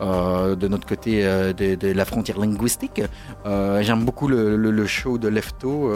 [0.00, 3.00] Euh, de notre côté euh, de, de la frontière linguistique,
[3.46, 5.92] euh, j'aime beaucoup le, le- le show de Lefto.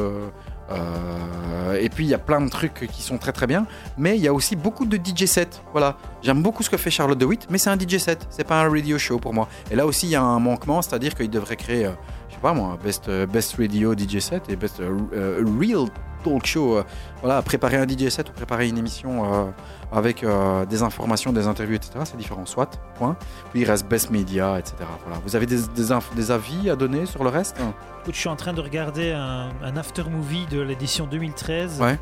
[0.70, 4.16] Euh, et puis il y a plein de trucs qui sont très très bien, mais
[4.16, 5.60] il y a aussi beaucoup de DJ sets.
[5.72, 8.62] Voilà, j'aime beaucoup ce que fait Charlotte DeWitt, mais c'est un DJ set, c'est pas
[8.62, 9.48] un radio show pour moi.
[9.70, 11.92] Et là aussi il y a un manquement, c'est-à-dire qu'il devrait créer, euh,
[12.28, 15.88] je sais pas moi, best euh, best radio DJ set et best real
[16.24, 16.82] talk show.
[17.20, 19.52] voilà, préparer un DJ set ou préparer une émission
[19.92, 20.24] avec
[20.68, 22.00] des informations, des interviews, etc.
[22.04, 22.80] C'est différent, soit.
[22.98, 23.16] Point.
[23.52, 24.74] Puis il reste best media, etc.
[25.04, 25.20] Voilà.
[25.24, 27.60] Vous avez des avis à donner sur le reste?
[28.06, 31.98] Écoute, je suis en train de regarder un, un after movie de l'édition 2013 Ouais.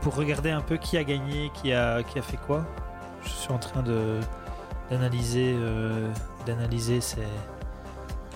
[0.00, 2.64] pour regarder un peu qui a gagné, qui a, qui a fait quoi.
[3.22, 4.18] Je suis en train de
[4.90, 6.08] d'analyser euh,
[6.46, 7.18] d'analyser ces,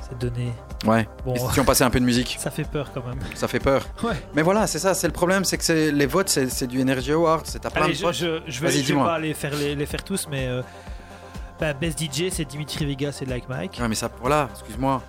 [0.06, 0.52] ces données.
[0.84, 1.08] Ouais.
[1.24, 3.18] Bon, Et si on passait un peu de musique, ça fait peur quand même.
[3.34, 3.86] ça fait peur.
[4.04, 4.12] Ouais.
[4.34, 6.82] Mais voilà, c'est ça, c'est le problème, c'est que c'est- les votes, c'est c'est du
[6.82, 9.32] Energy Award, c'est à plein Allez, de je, je, je vais, je vais pas les
[9.32, 10.60] faire, les, les faire tous, mais euh,
[11.58, 13.78] bah, Best DJ, c'est Dimitri Vegas et Like Mike.
[13.80, 15.02] Ouais, mais ça, voilà, excuse-moi.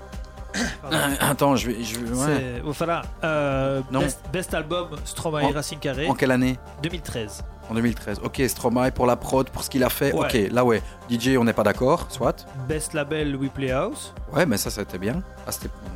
[1.19, 1.83] Attends, je vais.
[1.83, 2.25] Je, vais- ouais.
[2.37, 3.01] C'est- oh, voilà.
[3.23, 3.99] Euh, Non.
[4.01, 6.57] best, best album Stromae En- Racing Carré En quelle année?
[6.83, 7.43] 2013.
[7.69, 8.21] En 2013.
[8.23, 10.13] Ok, Stromae pour la prod, pour ce qu'il a fait.
[10.13, 10.25] Ouais.
[10.45, 10.81] Ok, là ouais.
[11.09, 12.45] DJ, on n'est pas d'accord, soit.
[12.67, 14.13] Best label We Play House.
[14.33, 15.21] Ouais, mais ça, c'était bien.
[15.45, 15.51] Ah,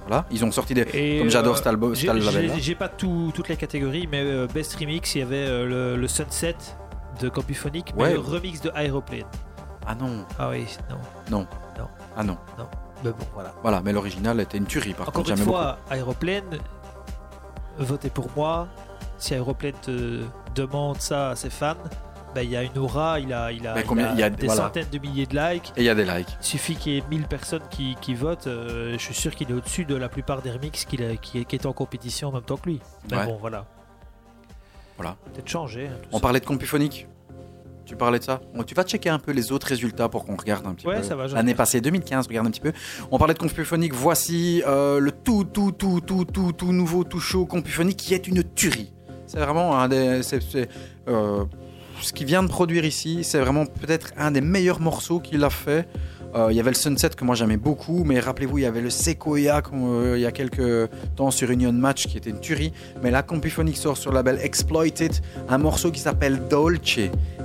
[0.07, 0.25] voilà.
[0.31, 0.85] Ils ont sorti des.
[0.93, 2.11] Et, Comme j'adore euh, cet album, cet
[2.59, 5.95] J'ai pas tout- toutes les catégories, mais euh, Best Remix, il y avait euh, le,
[6.01, 6.55] le Sunset
[7.21, 8.13] de Compuphonic, mais Ouais.
[8.13, 9.23] le remix de Aeroplane.
[9.87, 10.25] Ah non.
[10.37, 10.65] Ah oui,
[11.29, 11.47] non.
[12.17, 12.37] Ah non.
[13.03, 13.53] Mais bon, voilà.
[13.61, 15.31] Voilà, mais l'original était une tuerie par Encore contre.
[15.37, 16.59] une fois, Aeroplane,
[17.77, 18.67] votez pour moi.
[19.17, 20.21] Si Aeroplane te
[20.55, 21.75] demande ça à ses fans,
[22.33, 24.19] ben, il y a une aura, il a, il a, Mais il combien- a il
[24.19, 24.63] y a- des voilà.
[24.63, 25.63] centaines de milliers de likes.
[25.67, 25.79] beaucoup.
[25.79, 26.37] Et il y a des likes.
[26.41, 28.47] Il suffit qu'il y ait 1000 personnes qui, qui votent.
[28.47, 30.51] euh, je suis sûr qu'il est au-dessus de la plupart des
[31.03, 32.79] a- qui, qui est en compétition en même temps que lui.
[33.11, 33.25] Mais Ouais.
[33.25, 33.65] bon, voilà.
[34.97, 35.15] Voilà.
[35.33, 35.87] Peut-être changer.
[35.87, 36.21] hein, On ça.
[36.21, 37.07] parlait de Compuphonique.
[37.85, 40.35] Tu parlais de ça Bon, Tu vas checker un peu les autres résultats pour qu'on
[40.35, 41.03] regarde un petit Ouais, peu.
[41.03, 42.71] ça va, L'année passée, 2015, regarde un petit peu.
[43.11, 43.93] On parlait de Compuphonique.
[43.93, 48.27] Voici euh, le tout, tout, tout, tout, tout, tout nouveau, tout chaud Compuphonique qui est
[48.27, 48.93] une tuerie.
[49.27, 50.23] C'est vraiment un des.
[50.23, 50.69] c'est- c'est,
[51.07, 51.43] euh,
[52.01, 55.49] ce qu'il vient de produire ici, c'est vraiment peut-être un des meilleurs morceaux qu'il a
[55.49, 55.87] fait.
[56.35, 58.81] Euh, Il y avait le Sunset que moi j'aimais beaucoup, mais rappelez-vous, il y avait
[58.81, 62.73] le Sequoia euh, il y a quelques temps sur Union Match qui était une tuerie.
[63.03, 65.11] Mais là, Compuphonic sort sur le label Exploited
[65.49, 66.99] un morceau qui s'appelle Dolce.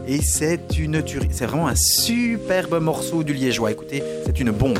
[0.08, 1.28] Et c'est une tuerie.
[1.32, 3.72] C'est vraiment un superbe morceau du liégeois.
[3.72, 4.78] Écoutez, c'est une bombe.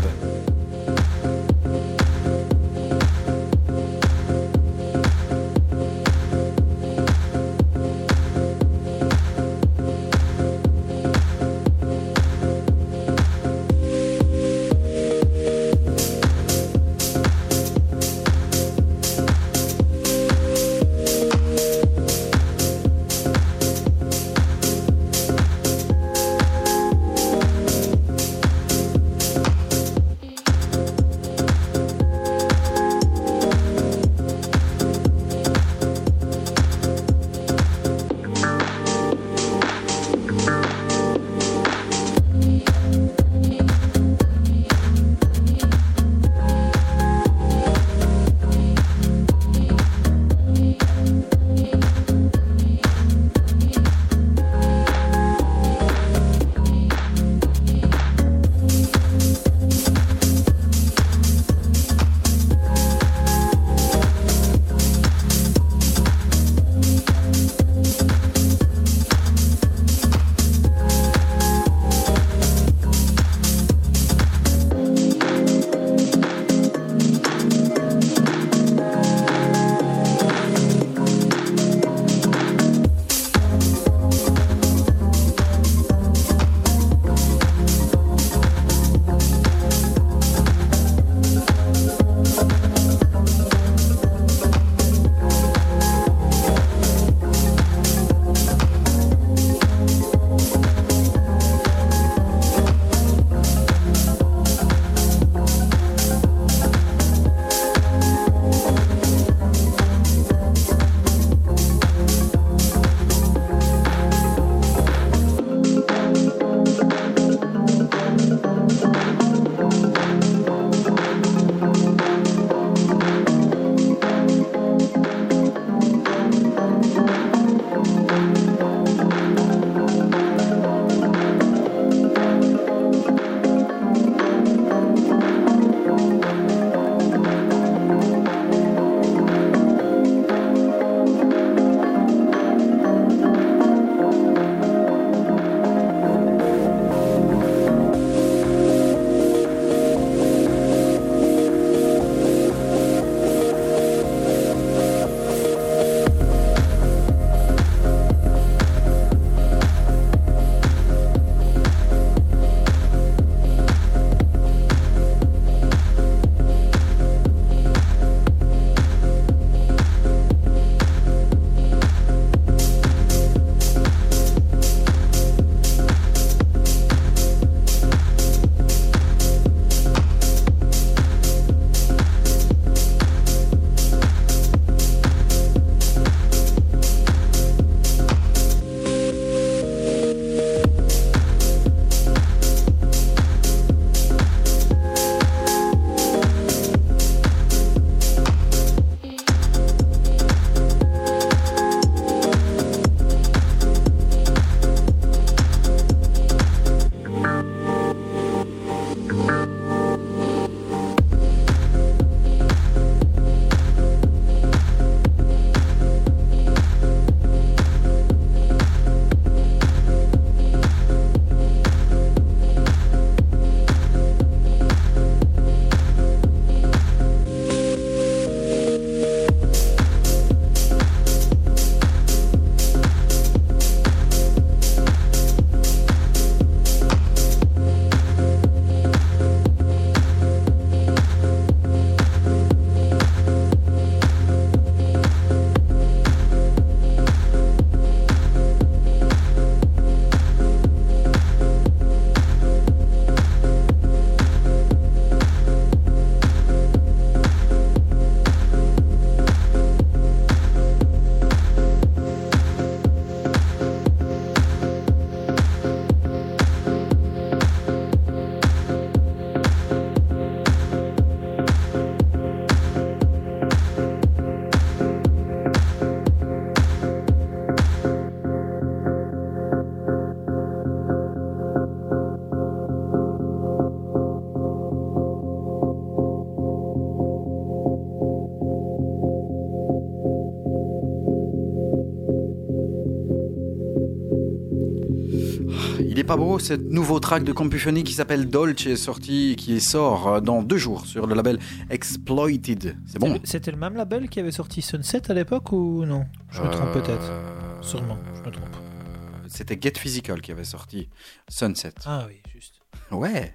[296.06, 300.20] Pas beau, ce nouveau track de Compufoni qui s'appelle Dolce est sorti, qui sort euh,
[300.20, 301.38] dans deux jours sur le label
[301.70, 302.76] Exploited.
[302.86, 303.18] C'est bon.
[303.24, 306.06] C'était le même label qui avait sorti Sunset à l'époque ou non?
[306.30, 307.08] Je me trompe peut-être.
[307.10, 308.54] Euh, Sûrement, je me trompe.
[308.56, 310.88] euh, C'était Get Physical qui avait sorti
[311.28, 311.74] Sunset.
[311.84, 312.60] Ah oui, juste.
[312.90, 313.34] Ouais.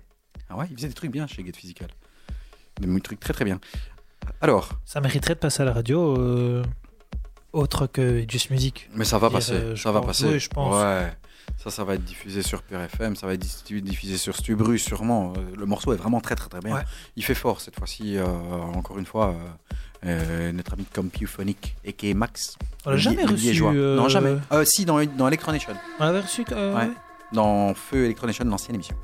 [0.50, 1.90] Ah ouais, il faisait des trucs bien chez Get Physical.
[2.80, 3.60] Des trucs très très bien.
[4.40, 6.64] Alors, Ça mériterait de passer à la radio euh,
[7.54, 8.90] autre que Just Music.
[8.96, 9.54] mais ça va passer.
[9.54, 10.26] euh, ça va passer.
[10.26, 10.76] Oui, je pense.
[10.82, 11.12] Ouais.
[11.58, 13.46] Ça, ça va être diffusé sur PRFM, ça va être
[13.82, 15.34] diffusé sur Stubru sûrement.
[15.38, 16.76] Euh, Le morceau est vraiment très très très bien.
[16.76, 16.82] Ouais.
[17.16, 18.26] Il fait fort cette fois-ci, euh,
[18.74, 19.36] encore une fois,
[20.06, 22.58] euh, notre ami Compuphonic, et Max.
[22.86, 23.64] On l'a jamais reçu.
[23.64, 24.38] Euh, Non, jamais.
[24.66, 25.74] Si, dans, dans Electronation.
[26.00, 26.44] On l'avait reçu.
[26.50, 26.90] Ouais.
[27.34, 28.96] Dans Feu Electronation, l'ancienne émission.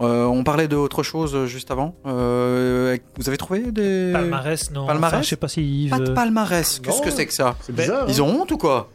[0.00, 1.94] Euh, on parlait d'autre chose juste avant.
[2.06, 4.10] Euh, vous avez trouvé des.
[4.12, 4.86] Palmarès, non.
[4.86, 5.90] Palmarès Enfin, je sais pas si Yves.
[5.90, 6.80] Pas de palmarès.
[6.80, 8.06] Qu'est-ce que c'est que ça C'est bizarre.
[8.08, 8.24] Ils hein.
[8.24, 8.90] ont honte ou quoi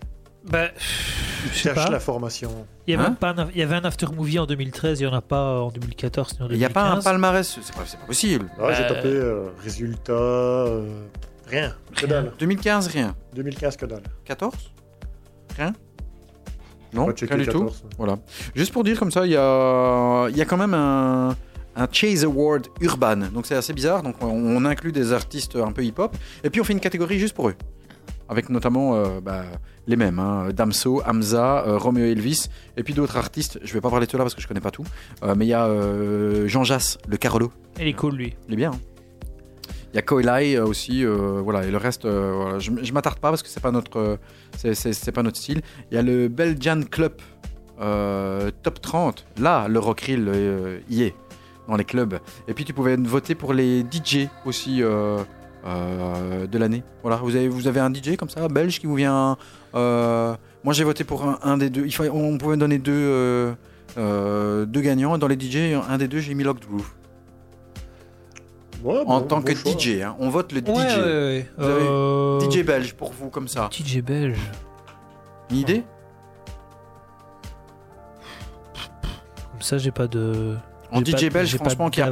[0.50, 0.68] bah,
[1.54, 1.90] je cachent pas.
[1.90, 2.66] la formation.
[2.88, 5.00] Il y, avait Hein même pas un, il y avait un after movie en 2013,
[5.00, 6.56] il n'y en a pas en 2014 ni en 2015.
[6.56, 7.60] Il n'y a pas un palmarès.
[7.62, 8.50] C'est pas, possible.
[8.60, 10.14] Ah, J'ai Euh, tapé euh, résultats.
[10.14, 11.04] euh,
[11.48, 11.74] rien.
[11.96, 12.32] Que dalle.
[12.40, 13.16] 2015, rien.
[13.34, 14.04] 2015, que dalle.
[14.26, 14.54] 14
[15.58, 15.74] Rien
[16.94, 17.60] Non, rien du tout.
[17.66, 17.84] 14.
[17.98, 18.20] Voilà.
[18.56, 21.36] Juste pour dire comme ça, il y a, il y a quand même un,
[21.76, 23.18] un Chase Award Urban.
[23.34, 24.04] Donc c'est assez bizarre.
[24.04, 26.16] Donc on, on inclut des artistes un peu hip-hop.
[26.44, 27.56] Et puis on fait une catégorie juste pour eux.
[28.30, 29.44] Avec notamment euh, bah,
[29.88, 30.20] les mêmes.
[30.20, 30.50] hein.
[30.54, 32.50] Damso, Hamza, euh, Romeo Elvis.
[32.76, 33.60] Et puis d'autres artistes.
[33.64, 34.86] Je vais pas parler de ceux-là parce que je connais pas tout.
[35.24, 37.52] Euh, mais il y a euh, Jean Jass, le Carolo.
[37.80, 38.36] Il est cool, lui.
[38.48, 38.72] Il est bien.
[38.72, 38.80] hein.
[39.94, 42.92] Il y a Koilai euh, aussi, euh, voilà, et le reste, euh, voilà, je, je
[42.94, 44.18] m'attarde pas parce que c'est pas notre, euh,
[44.58, 45.62] c'est, c'est- c'est pas notre style.
[45.90, 47.14] Il y a le Belgian Club
[47.80, 49.26] euh, Top 30.
[49.40, 51.16] Là, le Rockrill euh, y est
[51.68, 52.20] dans les clubs.
[52.48, 55.20] Et puis tu pouvais voter pour les DJ aussi euh,
[55.68, 56.84] euh, de l'année.
[57.02, 59.38] Voilà, vous avez, vous avez un DJ comme ça, belge, qui vous vient.
[59.76, 61.86] euh, moi, j'ai voté pour un, un des deux.
[61.86, 63.54] Il faut, on pouvait donner deux, euh,
[63.98, 65.16] euh, deux gagnants.
[65.16, 66.90] Et Dans les DJ, un des deux, j'ai mis Locked Groove
[68.84, 69.72] Ouais, en bon, tant bon que choix.
[69.72, 70.02] DJ.
[70.02, 70.16] hein.
[70.20, 70.68] On vote le DJ.
[70.70, 71.46] Ouais, ouais, ouais.
[71.58, 71.66] Vous
[72.46, 73.70] avez DJ belge pour vous comme ça.
[73.72, 74.38] DJ belge.
[75.50, 75.84] Une idée?
[79.52, 80.56] Comme ça, j'ai pas de.
[80.98, 82.10] En DJ pas- belge, franchement, qui a, a-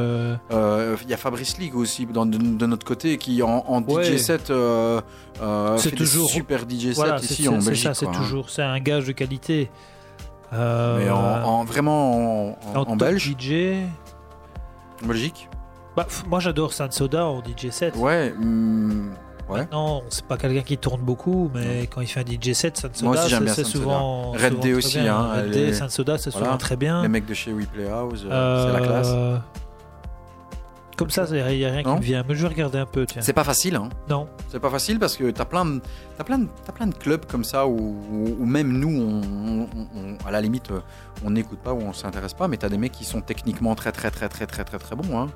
[0.00, 3.64] euh, euh, il y a Fabrice League aussi dans- de, de notre côté qui en,
[3.66, 4.04] en Ouais.
[4.04, 5.00] DJ set euh,
[5.42, 7.82] euh, C'est toujours- des super DJ Voilà, set ici en Belgique.
[7.84, 8.12] ça, c'est hein.
[8.12, 8.50] toujours.
[8.50, 9.70] C'est un gage de qualité.
[10.52, 11.16] Euh, Mais en,
[11.60, 13.82] en- vraiment en, en- en belge, DJ.
[15.02, 15.48] en Belgique.
[15.96, 17.94] Bah, moi, j'adore San Soda en DJ set.
[17.96, 18.32] Ouais.
[18.36, 19.10] hum,
[19.48, 19.68] ouais.
[19.72, 22.92] Non, c'est pas quelqu'un qui tourne beaucoup, mais quand il fait un DJ set, San
[22.94, 24.32] Soda, c'est souvent.
[24.32, 25.16] Red souvent aussi, bien.
[25.16, 26.46] hein, Red Day, est- San Soda, c'est Voilà.
[26.46, 27.02] souvent très bien.
[27.02, 29.08] Les mecs de chez We Play House, euh, c'est la classe.
[29.10, 29.38] Euh,
[30.96, 32.24] Comme ça, il n'y a rien qui Non me vient.
[32.28, 33.04] Mais je vais regarder un peu.
[33.18, 33.88] C'est pas facile, hein.
[34.08, 34.28] Non.
[34.48, 35.80] C'est pas facile parce que t'as plein, de,
[36.16, 39.64] t'as plein, de, t'as plein de clubs comme ça où, où- où même nous, on,
[39.64, 40.78] on- on- à la limite, euh,
[41.24, 43.90] on n'écoute pas ou on s'intéresse pas, mais t'as des mecs qui sont techniquement très
[43.90, 45.18] très très très très très très bons.
[45.18, 45.26] Hein.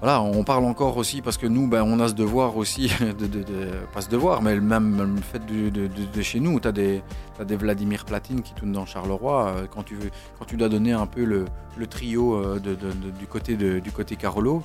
[0.00, 3.86] Voilà, on parle encore aussi parce que nous, ben, on a ce devoir aussi, de,
[3.92, 7.02] pas ce devoir, mais le même le fait de, chez nous, des,
[7.36, 9.48] t'as des Vladimir Platine qui tournent dans Charleroi.
[9.48, 9.98] euh, Quand tu,
[10.38, 11.44] quand tu dois donner un peu le,
[11.86, 14.62] trio euh, du, côté du Carolo,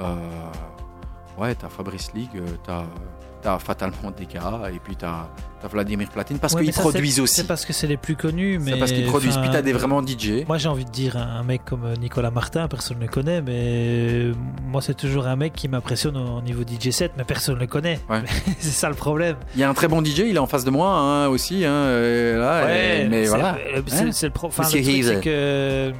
[0.00, 0.16] euh,
[1.38, 2.84] Ouais, t'as Fabrice League, euh, t'as
[3.42, 5.26] t'as fatalement des gars, et puis t'as
[5.64, 7.34] as Vladimir Platine, parce Ouais, qu'ils produisent aussi.
[7.36, 8.72] C'est parce que c'est les plus connus, mais.
[8.72, 9.36] C'est parce qu'ils produisent.
[9.36, 10.44] Puis t'as des vraiment DJ.
[10.48, 14.32] Moi, j'ai envie de dire un mec comme Nicolas Martin, personne ne le connaît, mais
[14.66, 17.60] moi, c'est toujours un mec qui m'impressionne au au niveau DJ set, mais personne ne
[17.60, 18.00] le connaît.
[18.10, 18.22] Ouais.
[18.58, 19.36] c'est ça le problème.
[19.54, 21.64] Il y a un très bon DJ, il est en face de moi hein, aussi.
[21.64, 23.56] Hein, et- mais voilà.
[24.10, 25.04] C'est le pro- enfin, Monsieur le truc, Heath.
[25.06, 25.92] c'est que.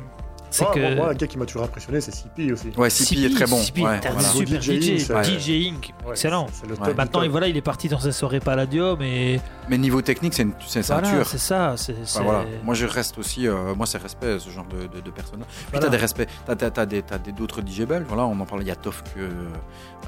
[0.52, 0.78] C'est Ah, que.
[0.80, 2.68] moi, moi, un gars qui m'a toujours impressionné, c'est CP aussi.
[2.76, 3.56] Ouais, CP est très bon.
[3.56, 4.98] CP, Ouais, un super DJ, DJ.
[4.98, 5.92] c'est- DJ Inc.
[6.04, 6.46] Ouais, Excellent.
[6.52, 6.94] c'est le Ouais.
[6.94, 10.42] Maintenant, et voilà, il est parti dans ses soirées Palladium et Mais niveau technique, c'est
[10.42, 11.74] une, c'est c'est voilà, ça.
[11.76, 12.44] C'est- voilà.
[12.64, 13.48] Moi, je reste aussi.
[13.48, 15.40] euh, moi, c'est respect ce genre de, de, de personnes.
[15.40, 15.86] Puis Voilà.
[15.86, 16.28] t'as des respects.
[16.46, 18.04] T'as t'as- t'as des t'as des- d'autres DJ belges.
[18.06, 18.62] Voilà, on en parle.
[18.62, 19.30] Il y a Tofk, euh,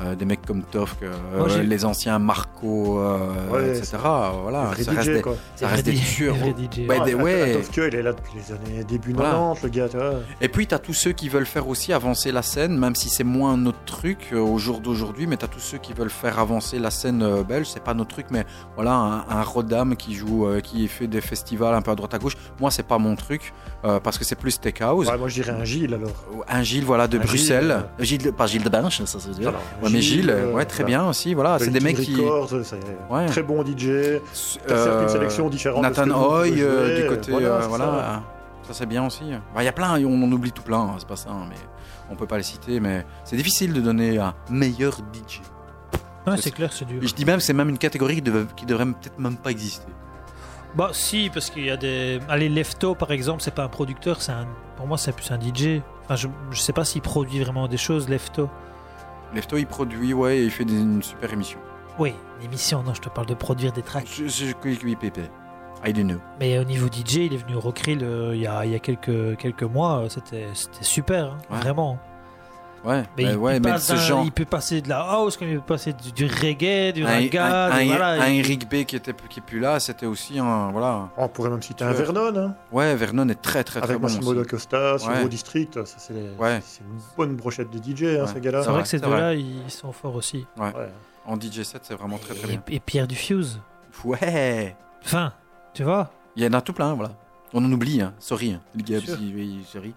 [0.03, 3.19] euh, des mecs comme Tofk, euh, Moi, les anciens Marco, euh,
[3.51, 3.97] Ouais, etc.
[4.43, 5.23] Voilà, ça reste des,
[5.57, 6.35] ça reste des tueurs.
[6.37, 6.55] Ouais,
[7.01, 9.31] Ah, il est là depuis les années début Voilà.
[9.31, 10.15] 90, le gars, tu vois.
[10.41, 13.09] Et puis, tu as tous ceux qui veulent faire aussi avancer la scène, même si
[13.09, 16.11] c'est moins notre truc euh, au jour d'aujourd'hui, mais tu as tous ceux qui veulent
[16.11, 17.67] faire avancer la scène euh, belge.
[17.73, 21.21] C'est pas notre truc, mais voilà, un, un Rodam qui joue, euh, qui fait des
[21.21, 22.37] festivals un peu à droite à gauche.
[22.61, 23.53] Moi, c'est pas mon truc,
[23.85, 25.09] euh, parce que c'est plus steakhouse.
[25.09, 26.11] Ouais, moi, je dirais un Gilles, alors.
[26.49, 27.85] Un Gilles, voilà, de Un Bruxelles.
[27.99, 29.49] Gilles, Gilles, pas Gilles de Binche, ça se dire.
[29.49, 30.99] Alors, Ouais, mais Gilles, euh, ouais, très voilà.
[30.99, 31.35] bien aussi.
[31.35, 32.17] Voilà, c'est des mecs qui.
[33.11, 33.27] Ouais.
[33.27, 34.21] très bon DJ.
[34.33, 35.83] Sélections différentes.
[35.85, 37.33] de ce Nathan Hoy du côté
[37.69, 38.23] voilà,
[38.67, 38.75] ça.
[38.75, 39.25] c'est bien aussi.
[39.55, 41.47] Bah, Il y a plein, on en oublie tout plein, hein, c'est pas ça, hein,
[41.49, 41.57] mais
[42.11, 45.41] on peut pas les citer, mais c'est difficile de donner un meilleur DJ.
[46.27, 47.01] Ouais, c'est clair, c'est dur.
[47.03, 49.93] Je dis même, c'est même une catégorie qui, dev- qui devrait peut-être même pas exister.
[50.75, 52.19] Bah si, parce qu'il y a des...
[52.29, 54.47] Allez, Lefto par exemple, c'est pas un producteur, c'est un...
[54.77, 55.81] pour moi c'est plus un DJ.
[56.05, 58.49] Enfin, je, je sais pas s'il produit vraiment des choses, Lefto.
[59.35, 61.59] Lefto, il produit, ouais, et il fait des- une super émission.
[61.99, 64.09] Oui, l'émission, non, je te parle de produire des tracks.
[64.11, 65.23] Je, je, oui, oui, Pépé.
[65.87, 66.21] I don't know.
[66.41, 68.75] Mais au niveau DJ, il est venu au Rockrill euh, il y a, il y
[68.75, 71.59] a quelques, quelques mois, euh, c'était c'était super, hein, Ouais.
[71.61, 71.99] vraiment.
[72.85, 74.23] Ouais, Mais, bah il, ouais, il mais passe ce d'un- genre.
[74.27, 77.09] il peut passer de la house, comme il peut passer du, du reggae, du Un,
[77.09, 78.09] raga, un- un- voilà.
[78.23, 81.09] un Eric B qui était qui est plus là, c'était aussi un voilà.
[81.17, 81.93] On pourrait même citer un.
[81.93, 84.39] Vernon, hein, Ouais, Vernon est très très très avec bon Massimo aussi.
[84.41, 85.29] da Costa, Ouais.
[85.31, 85.83] District.
[85.87, 86.61] Ça, c'est Ouais.
[86.63, 88.63] c'est une bonne brochette de DJ, hein, ces gars-là.
[88.63, 90.47] C'est vrai que ces deux-là, ils sont forts aussi.
[90.59, 90.71] Ouais.
[91.27, 92.63] En DJ set, c'est vraiment très très Et, bien.
[92.69, 93.61] et Pierre Dufuse.
[94.05, 94.77] Ouais.
[95.07, 95.33] Enfin,
[95.75, 97.13] tu vois Il y en a tout plein, voilà.
[97.53, 98.15] On en oublie, hein.
[98.19, 98.53] sorry.
[98.53, 98.61] Hein.
[98.75, 99.17] Le gars, Sûr.
[99.17, 99.95] si- oui, sorry.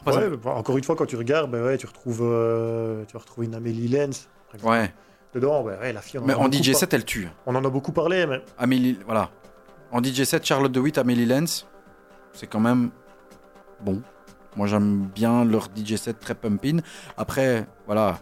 [0.00, 3.04] On passe Ouais, bah, encore une fois, quand tu regardes, bah ouais, tu, retrouves, euh,
[3.06, 4.28] tu vas retrouver une Amélie Lenz.
[4.62, 4.92] Ouais.
[5.34, 7.28] Dedans, bah ouais, la fille, on en, Mais en beaucoup DJ par- set, elle tue.
[7.46, 9.30] on en a beaucoup parlé, mais Amélie, voilà.
[9.92, 11.66] En DJ set, Charlotte DeWitt, Amélie Lenz,
[12.32, 12.90] c'est quand même
[13.80, 14.00] bon.
[14.56, 16.80] Moi, j'aime bien leur DJ set très pumping.
[17.16, 18.18] Après, voilà,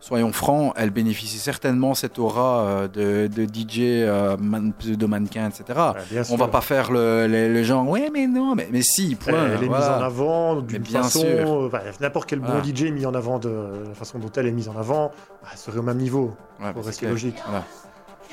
[0.00, 5.78] soyons francs, elle bénéficie certainement cette aura euh, de, de DJ euh, man- pseudo-mannequin, etc.
[6.12, 9.14] ouais, On va pas faire le, le- le genre, ouais, mais non, mais, mais si,
[9.14, 9.32] point.
[9.46, 9.78] elle est voilà.
[9.88, 11.22] mise en avant d'une façon.
[11.24, 12.60] euh, bah, N'importe quel Voilà.
[12.60, 15.10] bon DJ est mis en avant de la façon dont elle est mise en avant,
[15.42, 16.34] bah, serait au même niveau.
[16.62, 17.36] Ouais, Pour c'est rester logique.
[17.46, 17.64] Voilà.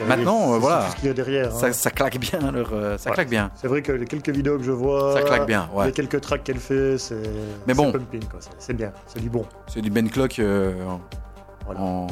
[0.08, 0.86] Maintenant, euh, voilà.
[0.86, 1.48] tout ce qu'il y a derrière.
[1.48, 1.60] hein.
[1.60, 3.16] Ça, ça claque bien, leur, euh, ça Ouais.
[3.16, 3.50] claque bien.
[3.56, 5.88] C'est vrai que les quelques vidéos que je vois, Ça claque bien, ouais.
[5.88, 7.16] les quelques tracks qu'elle fait, c'est
[7.66, 7.92] Mais bon.
[8.60, 9.44] C'est- bien, c'est du bon.
[9.68, 10.76] C'est du Ben Clock euh,
[11.68, 11.82] Voilà.
[11.82, 12.08] en,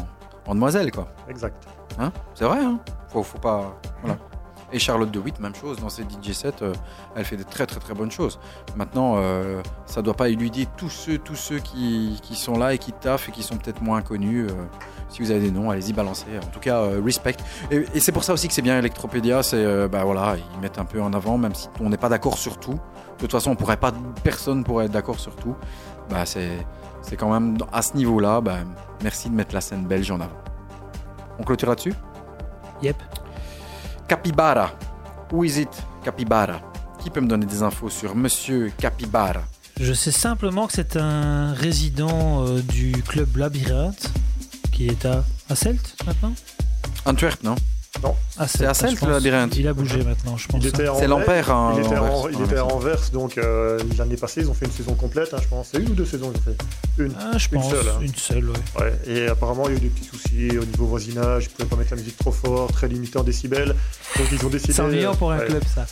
[0.46, 1.08] en demoiselle, quoi.
[1.28, 1.66] Exact.
[1.98, 2.12] Hein?
[2.36, 2.80] C'est vrai, hein?
[3.10, 3.76] Faut, faut pas.
[4.04, 4.18] Voilà.
[4.74, 6.74] Et Charlotte DeWitt, même chose, dans ses DJ sets, euh,
[7.16, 8.40] elle fait de très très très bonnes choses.
[8.76, 12.78] Maintenant, euh, ça doit pas éluder tous ceux, tous ceux qui, qui sont là et
[12.78, 14.48] qui taffent et qui sont peut-être moins connus.
[14.48, 14.54] euh,
[15.08, 16.26] si vous avez des noms, allez-y balancer.
[16.44, 17.38] En tout cas, euh, respect.
[17.72, 20.80] Et, et c'est pour ça aussi que c'est bien Electropédia, c'est bah voilà, ils mettent
[20.80, 22.74] un peu en avant, même si on n'est pas d'accord sur tout.
[22.74, 23.94] De toute façon, on pourrait pas,
[24.24, 25.56] personne pourrait être d'accord sur tout.
[26.10, 26.66] Bah c'est,
[27.08, 28.42] c'est quand même à ce niveau-là.
[28.42, 28.58] Bah,
[29.04, 30.38] merci de mettre la scène belge en avant.
[31.40, 31.94] On clôture là-dessus?
[32.82, 32.96] Yep.
[34.08, 34.72] Capybara.
[35.32, 36.62] Où is it, Capybara?
[37.00, 39.42] Qui peut me donner des infos sur Monsieur Capybara?
[39.80, 44.10] Je sais simplement que c'est un résident euh, du club Labyrinthe
[44.72, 46.34] qui est à Asselt maintenant?
[47.06, 47.56] Antwerp, non?
[48.48, 49.08] C'est hein, Asselt, je pense.
[49.08, 50.62] le Labyrinthe Il a bougé maintenant, je pense.
[50.62, 51.50] Il était à C'est l'Ampère.
[51.52, 52.32] hein, Il était, à, Anvers.
[52.34, 52.66] il était à.
[52.66, 55.70] Anvers, donc euh, l'année passée, ils ont fait une saison complète, hein, je pense.
[55.72, 57.14] C'est une ou deux saisons ils ont fait Une.
[57.20, 57.72] Ah, je Une pense.
[57.72, 58.00] seule, hein.
[58.02, 58.56] Une seule, ouais.
[58.82, 58.94] Ouais.
[59.08, 61.76] Et apparemment, il y a eu des petits soucis au niveau voisinage, ils pouvaient pas
[61.78, 63.74] mettre la musique trop fort, très limité en décibels.
[64.18, 64.74] Donc ils ont décidé.
[64.74, 65.46] C'est ennuyant pour un ouais.
[65.46, 65.86] club, ça.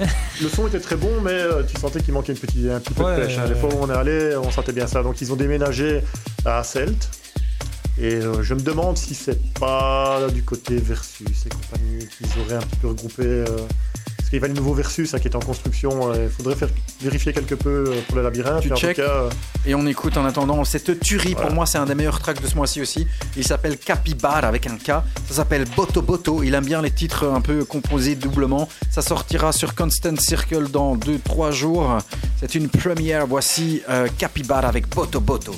[0.42, 2.94] Le son était très bon, mais euh, tu sentais qu'il manquait une petite, un petit
[2.94, 3.38] peu Ouais, de pêche.
[3.38, 3.44] hein.
[3.46, 5.02] Les ouais, fois où on est allé, on sentait bien ça.
[5.02, 6.02] Donc ils ont déménagé
[6.44, 6.96] à Asselt.
[8.02, 12.56] Et euh, je me demande si c'est pas du côté Versus et compagnie qu'ils auraient
[12.56, 13.22] un petit peu regroupé.
[13.24, 13.44] euh,
[14.16, 16.10] parce qu'il y avait le nouveau Versus hein, qui est en construction.
[16.12, 16.68] euh, Il faudrait faire,
[17.02, 18.62] vérifier quelque peu euh, pour le labyrinthe.
[18.62, 19.28] Tu check cas,
[19.66, 21.34] Et on écoute en attendant cette tuerie.
[21.34, 23.06] Pour moi, c'est un des meilleurs tracks de ce mois-ci aussi.
[23.36, 24.86] Il s'appelle Capybara avec un K.
[25.28, 26.42] Ça s'appelle Boto Boto.
[26.42, 28.66] Il aime bien les titres un peu composés doublement.
[28.90, 31.98] Ça sortira sur Constant Circle dans 2-3 jours.
[32.38, 33.26] C'est une première.
[33.26, 35.54] Voici euh, Capybara avec Boto Boto.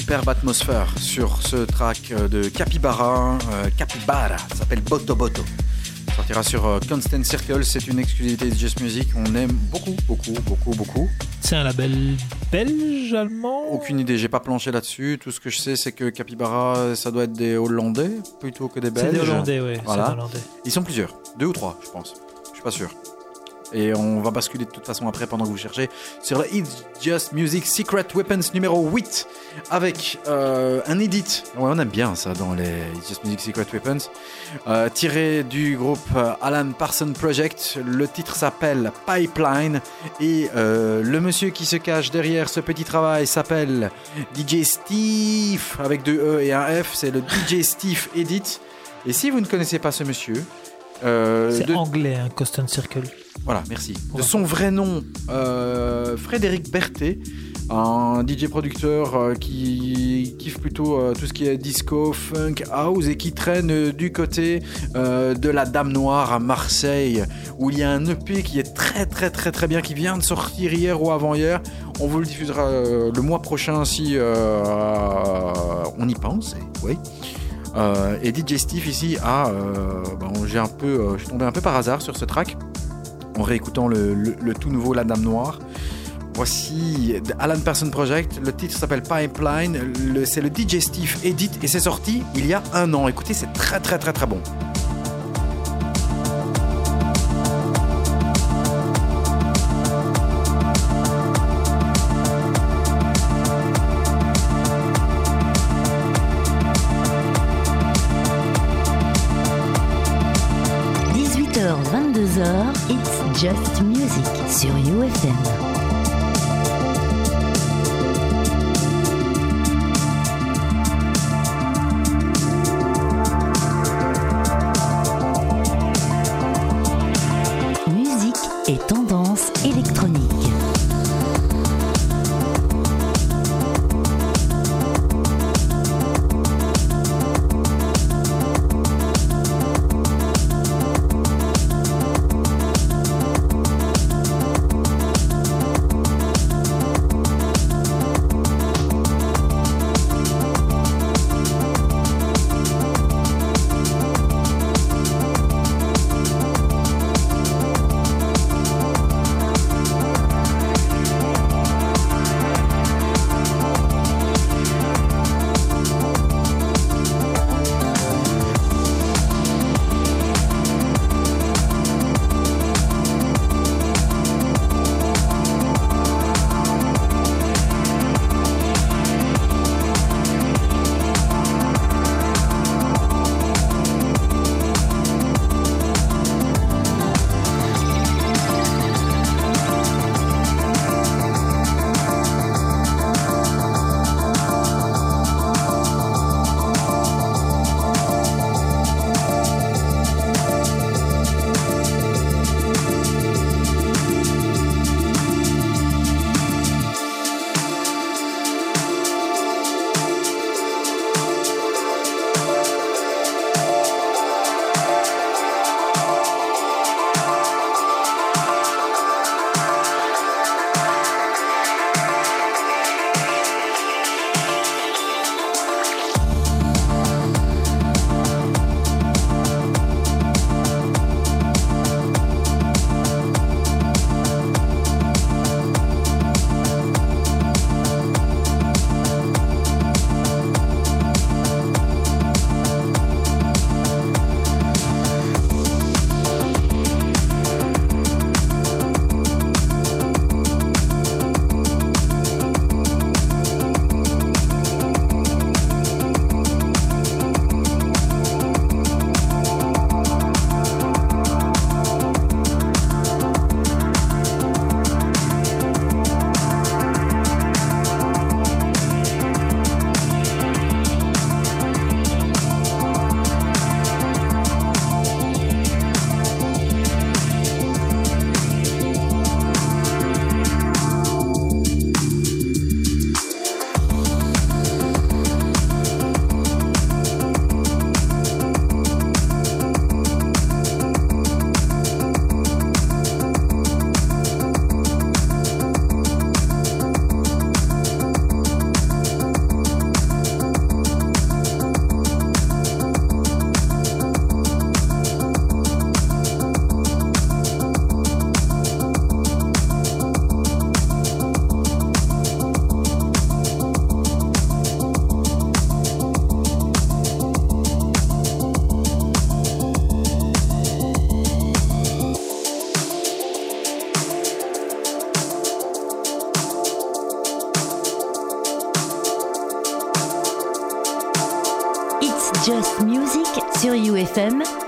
[0.00, 3.36] Superbe atmosphère sur ce track de Capybara.
[3.50, 5.42] Euh, Capybara, ça s'appelle Boto Boto.
[6.14, 9.08] sortira sur euh, Constant Circle, c'est une exclusivité de Just Music.
[9.16, 11.08] On aime beaucoup, beaucoup, beaucoup, beaucoup.
[11.40, 12.14] C'est un label
[12.52, 13.64] belge, allemand?
[13.72, 15.18] Aucune idée, j'ai pas planché là-dessus.
[15.20, 18.78] Tout ce que je sais, c'est que Capybara, ça doit être des Hollandais plutôt que
[18.78, 19.08] des Belges.
[19.10, 19.80] C'est des Hollandais, oui.
[19.84, 20.16] Voilà.
[20.64, 22.14] Ils sont plusieurs, deux ou trois, je pense.
[22.50, 22.88] Je suis pas sûr.
[23.72, 25.90] Et on va basculer de toute façon après pendant que vous cherchez
[26.22, 29.26] sur le It's Just Music Secret Weapons numéro 8
[29.70, 31.42] avec euh, un edit.
[31.56, 32.64] Ouais, on aime bien ça dans les
[32.96, 33.98] It's Just Music Secret Weapons.
[34.66, 37.78] Euh, tiré du groupe euh, Alan Parsons Project.
[37.84, 39.80] Le titre s'appelle Pipeline
[40.20, 43.90] et euh, le monsieur qui se cache derrière ce petit travail s'appelle
[44.34, 46.92] DJ Steve avec deux E et un F.
[46.94, 48.60] C'est le DJ Steve Edit.
[49.06, 50.42] Et si vous ne connaissez pas ce monsieur,
[51.02, 53.02] C'est de- anglais, un Coston Circle.
[53.44, 53.94] Voilà, merci.
[54.20, 57.18] Son vrai nom, euh, Frédéric Berthet,
[57.70, 63.06] un DJ producteur euh, qui kiffe plutôt euh, tout ce qui est disco, funk, house
[63.08, 64.60] et qui traîne du côté
[64.94, 67.24] de la Dame Noire à Marseille,
[67.58, 70.16] où il y a un EP qui est très très très très bien, qui vient
[70.18, 71.60] de sortir hier ou avant-hier.
[72.00, 74.16] On vous le diffusera le mois prochain si
[75.98, 76.54] on y pense.
[76.54, 76.96] et- oui.
[78.22, 79.50] Et DJ Steve ici a,
[80.18, 82.56] bon, j'ai un peu, je suis tombé un peu par hasard sur ce track
[83.38, 85.58] en réécoutant le, tout nouveau La Dame Noire.
[86.34, 89.76] Voici Alan Person Project, le titre s'appelle Pipeline,
[90.24, 93.08] c'est le Steve Edit et c'est sorti il y a un an.
[93.08, 94.40] Écoutez, c'est très très très très bon.
[115.16, 115.77] Sur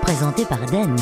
[0.01, 0.95] présenté par Den.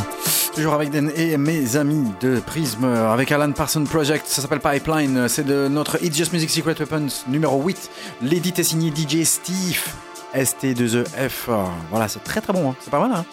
[0.56, 5.28] Toujours avec Den et mes amis de Prism, avec Alan Parson Project, ça s'appelle Pipeline,
[5.28, 7.92] c'est de notre It's Just Music Secret Weapons numéro 8.
[8.24, 9.80] L'édit est signé DJ Steve,
[10.36, 11.48] ST2EF.
[11.92, 12.76] Voilà, c'est très très bon, hein.
[12.82, 13.26] c'est pas mal, hein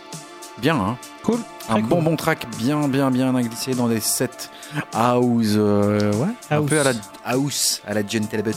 [0.58, 1.38] Bien, hein Cool.
[1.68, 2.04] Un Très bon cool.
[2.04, 4.50] bon track, bien bien bien à glisser dans des sets
[4.94, 6.66] house, euh, ouais, un House.
[6.68, 6.92] peu à la
[7.24, 8.50] house, à la John Talbot.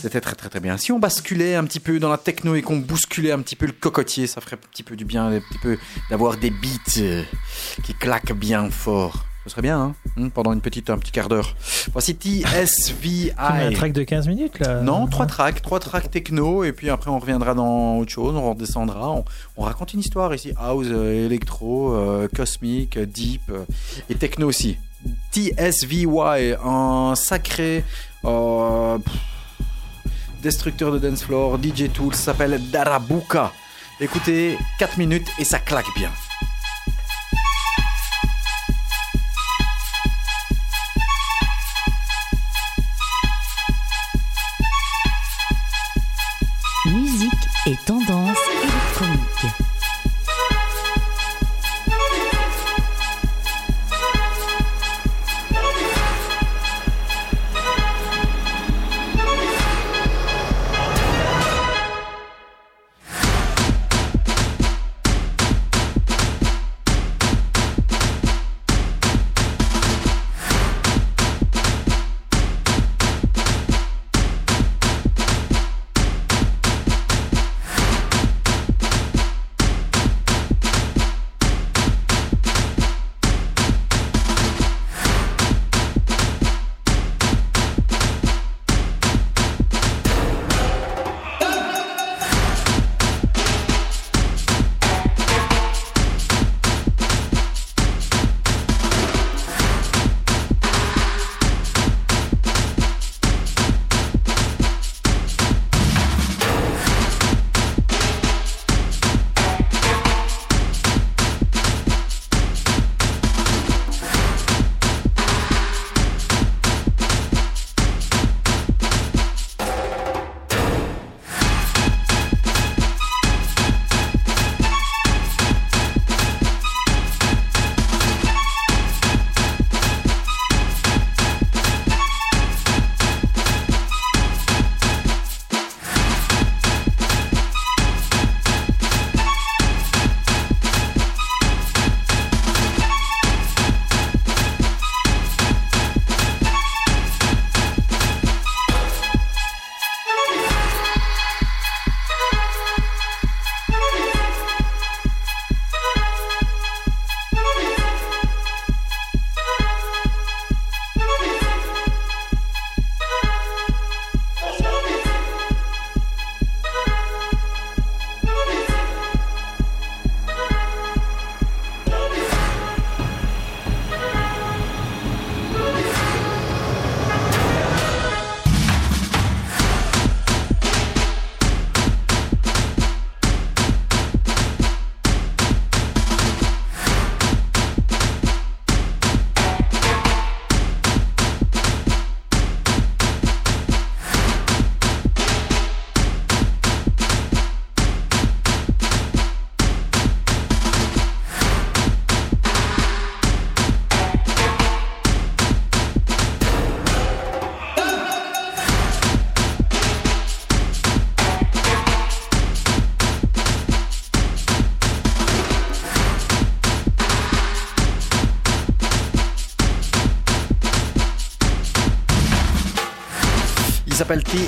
[0.00, 0.76] C'était très très très bien.
[0.76, 3.66] Si on basculait un petit peu dans la techno et qu'on bousculait un petit peu
[3.66, 5.78] le cocotier, ça ferait un petit peu du bien, un petit peu
[6.08, 7.22] d'avoir des beats euh,
[7.82, 9.26] qui claquent bien fort.
[9.44, 11.54] Ce serait bien, hein, Hmm, pendant une petite un petit quart d'heure.
[11.92, 13.32] Voici TSVI.
[13.38, 17.10] Un track de 15 minutes là Non, trois tracks, trois tracks techno, et puis après
[17.10, 19.24] on reviendra dans autre chose, on redescendra, on,
[19.56, 23.64] on raconte une histoire ici, house, euh, électro, euh, cosmique, euh, deep, euh,
[24.08, 24.76] et techno aussi.
[25.32, 27.84] TSVY, un sacré
[28.24, 29.14] euh, pff,
[30.40, 33.52] destructeur de dance floor, DJ Tool, s'appelle Darabuka.
[34.00, 36.10] Écoutez, 4 minutes et ça claque bien.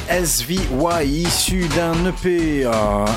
[0.08, 2.70] TSVY, issu d'un EP euh,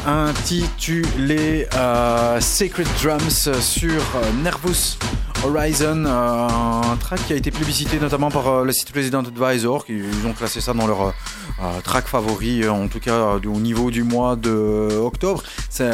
[0.07, 4.97] intitulé euh, Sacred Drums sur euh, Nervous
[5.43, 10.33] Horizon, un track qui a été plébiscité notamment par le site Resident Advisor, qui ont
[10.33, 11.13] classé ça dans leur
[11.83, 15.43] track favori, en tout cas au niveau du mois de octobre.
[15.69, 15.91] C'est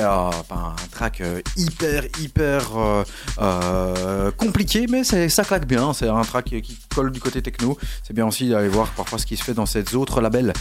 [1.22, 3.04] euh, hyper hyper euh,
[3.40, 5.94] euh, compliqué, mais ça claque bien.
[5.94, 7.78] C'est un track qui, colle du côté techno.
[8.04, 10.54] C'est bien aussi d'aller voir parfois ce qui se fait dans ces autres labels.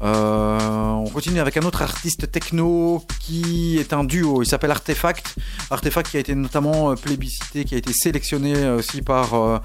[0.00, 4.42] On continue avec un autre artiste techno qui est un duo.
[4.42, 5.36] Il s'appelle Artefact.
[5.70, 9.62] Artefact qui a été notamment plébiscité, qui a été sélectionné aussi par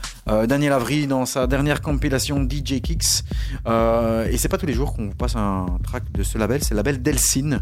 [0.47, 3.23] Daniel Avery dans sa dernière compilation DJ Kicks.
[3.65, 6.77] et c'est pas tous les jours qu'on passe un track de ce label, c'est le
[6.77, 7.61] label Delsin.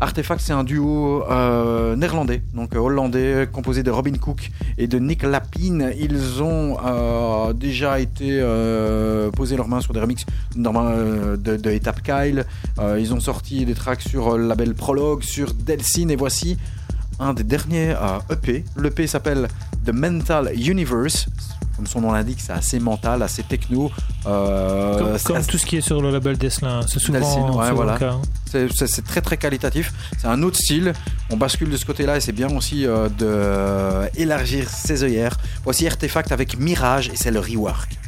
[0.00, 1.24] Artefact, c'est un duo
[2.02, 5.92] néerlandais, donc hollandais, composé de Robin Cook et de Nick Lapine.
[5.96, 6.76] Ils ont
[7.54, 8.44] déjà été
[9.34, 10.26] posé leurs mains sur des remixes
[10.56, 12.44] de, de Kyle.
[12.98, 16.56] ils ont sorti des tracks sur le label Prologue, sur Delsin, et voici
[17.20, 17.94] un des derniers
[18.30, 18.64] EP.
[18.76, 19.46] L'EP s'appelle
[19.84, 21.28] The Mental Universe.
[21.76, 23.90] Comme son nom l'indique, c'est assez mental, assez techno.
[24.26, 27.98] Euh, comme, tout ce qui est sur le label Deslin, c'est souvent, ouais, voilà.
[28.00, 28.20] Hein.
[28.46, 29.92] C'est très très qualitatif.
[30.18, 30.92] C'est un autre style.
[31.30, 33.08] On bascule de ce côté-là et c'est bien aussi euh,
[34.14, 35.38] d'élargir ses œillères.
[35.64, 37.98] Voici Artefact avec Mirage et c'est le rework.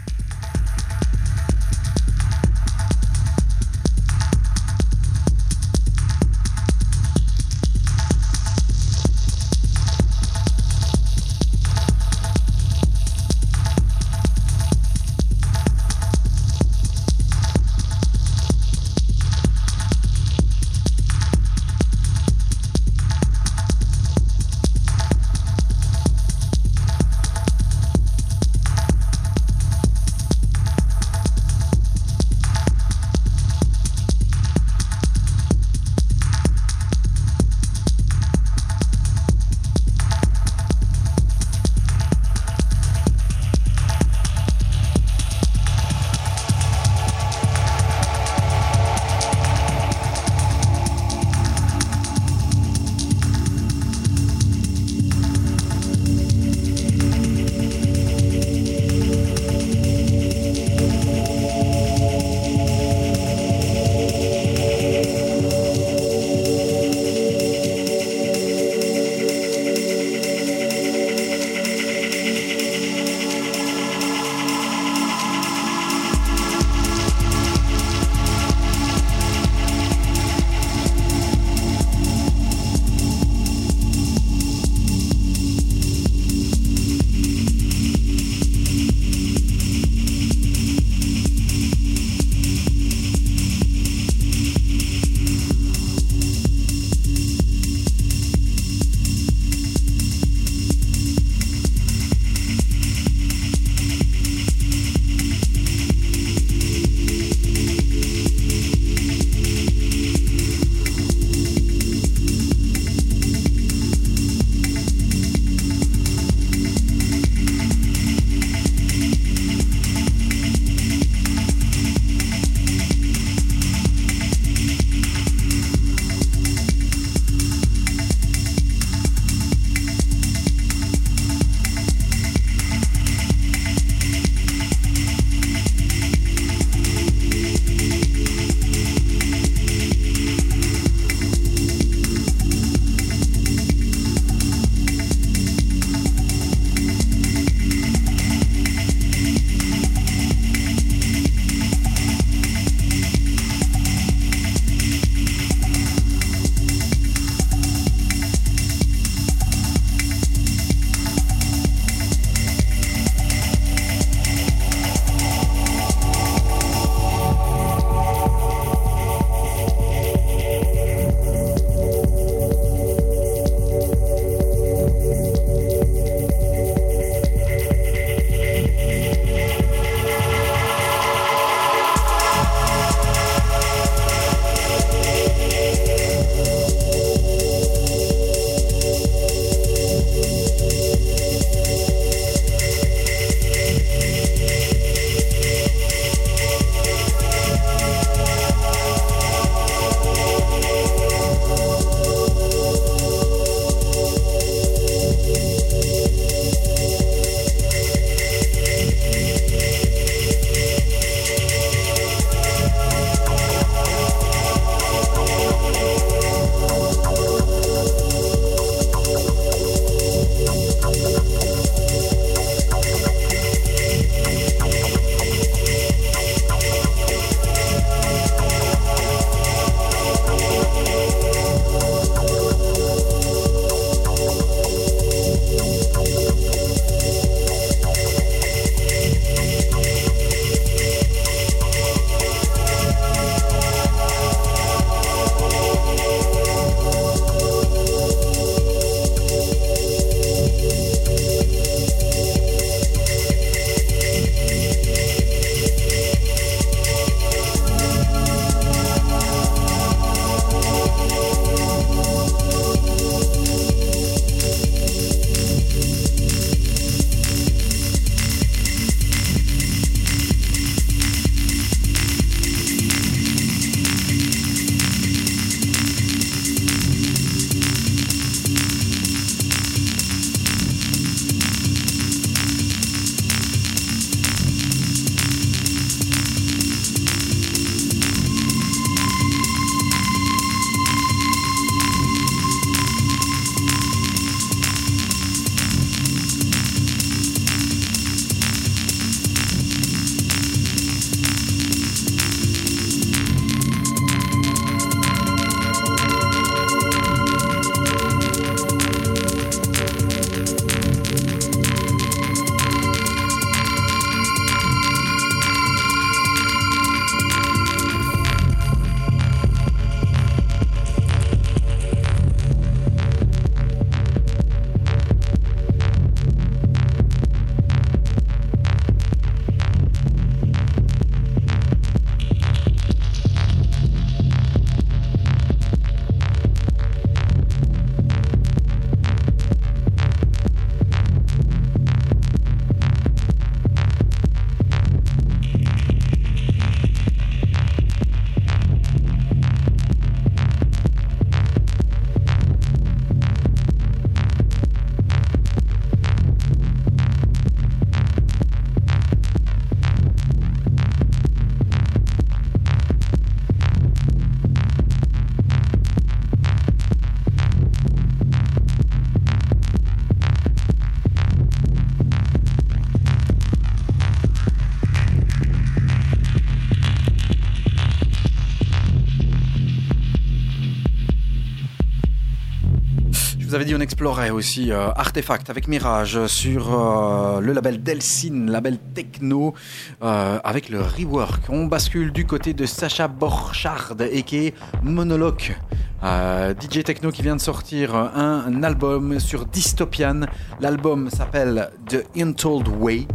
[383.84, 389.54] Explorait aussi euh, Artefact avec Mirage sur euh, le label Delsin, label techno,
[390.02, 391.42] euh, avec le rework.
[391.50, 395.54] On bascule du côté de Sacha Borchardt et qui est Monologue.
[396.02, 400.20] DJ Techno qui vient de sortir un, album sur Dystopian.
[400.60, 403.06] L'album s'appelle The Untold Way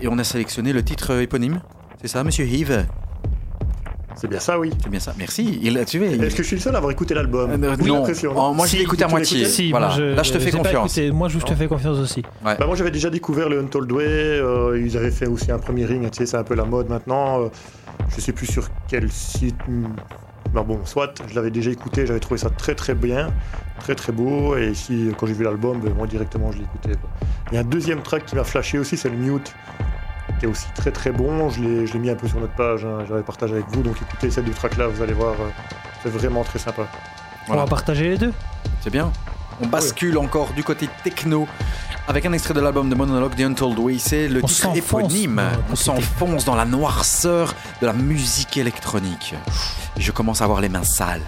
[0.00, 1.60] et on a sélectionné le titre éponyme.
[2.00, 2.86] C'est ça, monsieur Yves?
[4.16, 4.70] C'est bien ça, oui.
[4.82, 5.14] C'est bien ça.
[5.18, 5.58] Merci.
[5.62, 7.86] Il, tu il- Est-ce que je suis le seul à avoir écouté l'album Euh, J'ai
[7.88, 7.96] non.
[7.96, 9.44] l'impression, Oh, moi, je Si, l'ai écouté à tu moitié.
[9.44, 9.90] Si, voilà.
[9.90, 10.98] je, Là, je te fais confiance.
[11.12, 12.22] Moi, je te fais confiance aussi.
[12.42, 15.84] Bah, moi j'avais déjà découvert le Untold Way, euh, ils avaient fait aussi un premier
[15.84, 17.42] ring, tu sais, c'est un peu la mode maintenant.
[17.42, 17.48] euh,
[18.14, 19.56] je sais plus sur quel site.
[19.68, 19.84] hmm.
[20.54, 23.28] Bah bon, soit, je l'avais déjà écouté, j'avais trouvé ça très très bien,
[23.80, 26.90] très très beau, et ici quand j'ai vu l'album, ben, moi directement je l'ai écouté.
[27.00, 27.10] quoi.
[27.50, 29.54] Il y a un deuxième track qui m'a flashé aussi, c'est le Mute,
[30.38, 32.54] qui est aussi très très bon, je l'ai je l'ai mis un peu sur notre
[32.54, 35.34] page, hein, j'avais partagé avec vous, donc écoutez ces deux tracks là, vous allez voir,
[35.34, 35.48] euh,
[36.02, 36.86] c'est vraiment très sympa.
[37.46, 37.62] Voilà.
[37.62, 38.32] On va partager les deux.
[38.80, 39.12] C'est bien.
[39.60, 41.46] On bascule encore du côté techno
[42.08, 43.98] avec un extrait de l'album de Monologue The Untold Way.
[43.98, 45.42] C'est le On titre éponyme.
[45.70, 49.34] On s'enfonce dans la noirceur de la musique électronique.
[49.96, 51.22] Je commence à avoir les mains sales.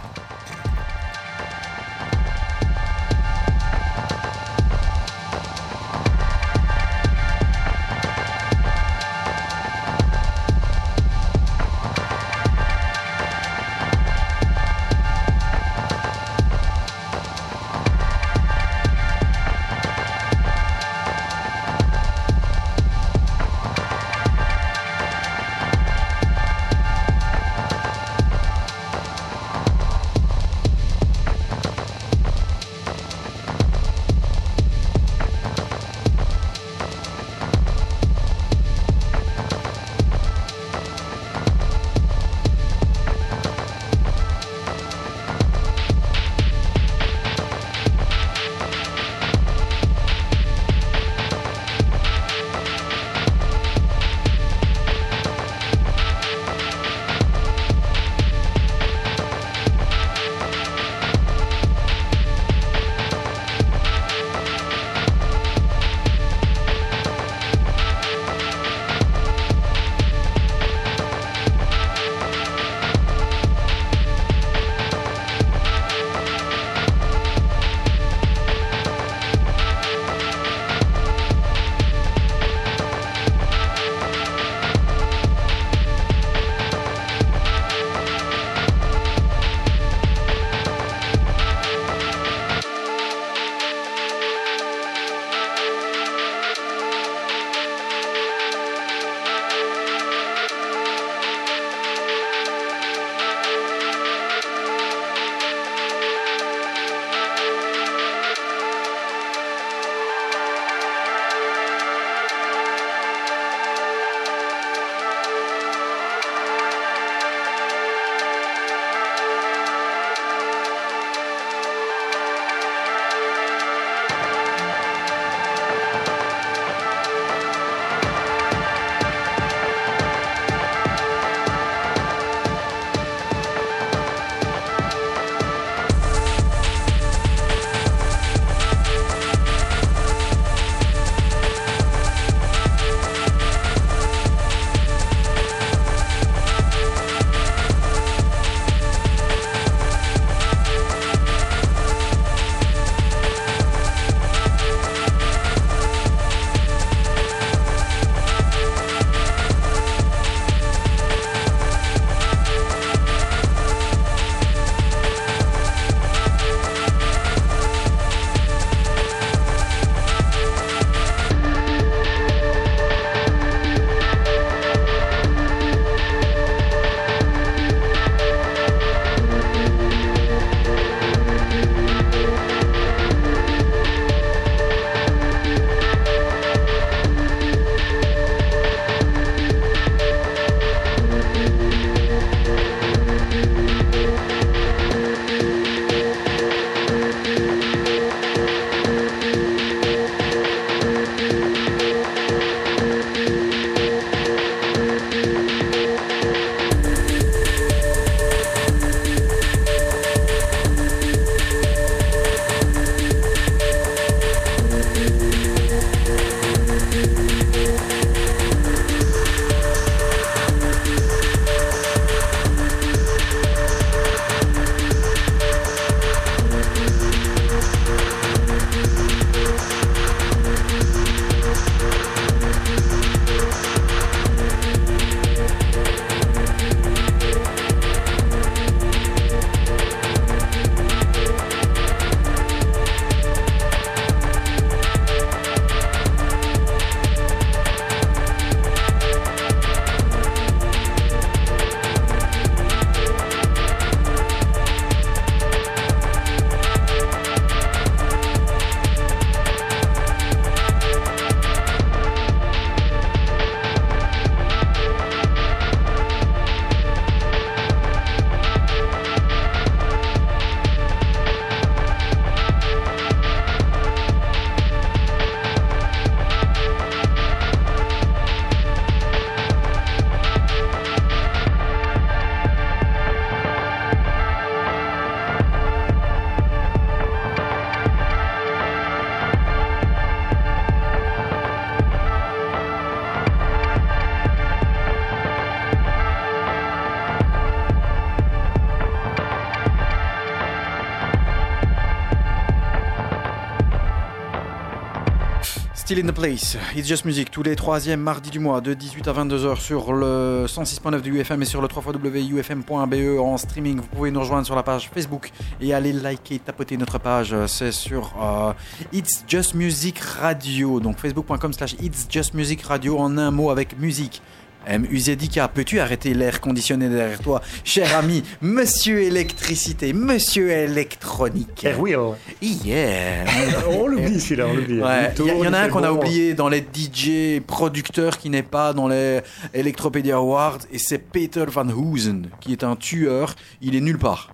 [305.99, 306.57] In the place.
[306.77, 307.29] It's just music.
[307.29, 311.43] Tous les troisièmes mardis du mois, de 18 à 22h sur le 106.9 du UFM
[311.43, 313.79] et sur le 3 www.ufm.be en streaming.
[313.79, 317.35] Vous pouvez nous rejoindre sur la page Facebook et aller liker, tapoter notre page.
[317.49, 318.53] C'est sur euh,
[318.93, 320.79] It's Just Music Radio.
[320.79, 324.23] Donc facebook.com slash It's Just Music Radio en un mot avec musique.
[324.69, 324.87] M.
[324.91, 331.65] Uzedika, peux-tu arrêter l'air conditionné derrière toi Cher ami, monsieur électricité, monsieur électronique.
[331.65, 332.17] Airwheel.
[332.41, 333.25] Yeah
[333.69, 334.81] on l'oublie celui-là, on l'oublie.
[334.81, 338.43] Ouais, Il y, en a un qu'on a oublié dans les DJ producteurs qui n'est
[338.43, 339.21] pas dans les
[339.55, 343.35] Electropedia Awards et c'est Peter Van Hoosen qui est un tueur.
[343.61, 344.31] Il est nulle part.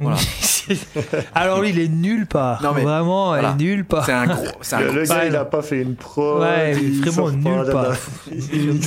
[0.00, 0.16] Voilà.
[1.34, 2.62] Alors lui, il est nulle part.
[2.62, 3.54] Non, mais Vraiment, voilà.
[3.58, 4.04] il est nulle part.
[4.06, 4.44] C'est un gros.
[4.60, 6.40] C'est un Le, gros- le gars, il a pas fait une pro.
[6.40, 7.94] Ouais, il vraiment sort pas nulle part.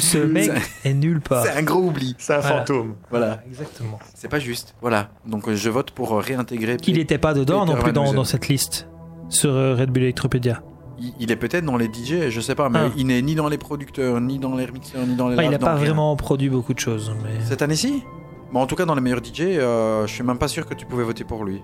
[0.01, 0.51] Ce mec
[0.84, 1.43] est nulle part.
[1.45, 2.15] C'est un gros oubli.
[2.17, 2.57] C'est un Voilà.
[2.59, 2.95] fantôme.
[3.09, 3.39] Voilà.
[3.47, 3.99] Exactement.
[4.15, 4.75] C'est pas juste.
[4.81, 5.09] Voilà.
[5.25, 6.77] Donc euh, je vote pour euh, réintégrer.
[6.77, 8.88] Qu'il n'était pas dedans Peter non plus dans, cette liste
[9.29, 10.61] sur euh, Red Bull Electropedia.
[10.99, 12.89] Il, il est peut-être dans les DJ, je sais pas, mais Ah.
[12.97, 15.35] il n'est ni dans les producteurs, ni dans les remixeurs, ni dans les.
[15.35, 15.85] Enfin, il n'a pas rien.
[15.85, 17.13] vraiment produit beaucoup de choses.
[17.23, 17.39] Mais...
[17.45, 18.03] Cette année-ci?
[18.51, 20.73] Bon, en tout cas, dans les meilleurs DJ, euh, je suis même pas sûr que
[20.73, 21.61] tu pouvais voter pour lui.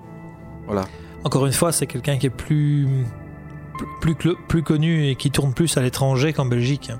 [0.66, 0.84] Voilà.
[1.24, 2.88] Encore une fois, c'est quelqu'un qui est plus,
[4.02, 6.92] plus, connu et qui tourne plus à l'étranger qu'en Belgique.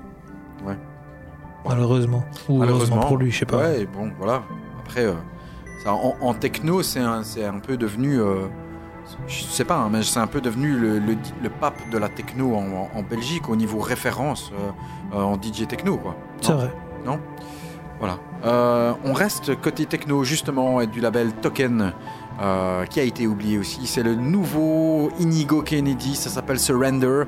[0.66, 0.78] Ouais.
[1.66, 2.24] Malheureusement.
[2.48, 3.58] Ou heureusement pour lui, je sais pas.
[3.58, 4.42] Ouais, bon, voilà.
[4.80, 5.14] Après, euh,
[5.82, 8.20] ça, en, en techno, c'est un, peu devenu.
[8.20, 8.46] euh,
[9.26, 12.08] je sais pas, hein, mais c'est un peu devenu le, le, le pape de la
[12.08, 14.70] techno en, en Belgique au niveau référence euh,
[15.16, 16.16] euh, en DJ techno, quoi.
[16.40, 16.70] C'est Non vrai.
[18.44, 21.92] Euh, on reste côté techno justement et du label Token
[22.40, 23.86] euh, qui a été oublié aussi.
[23.86, 27.22] C'est le nouveau Inigo Kennedy, ça s'appelle Surrender.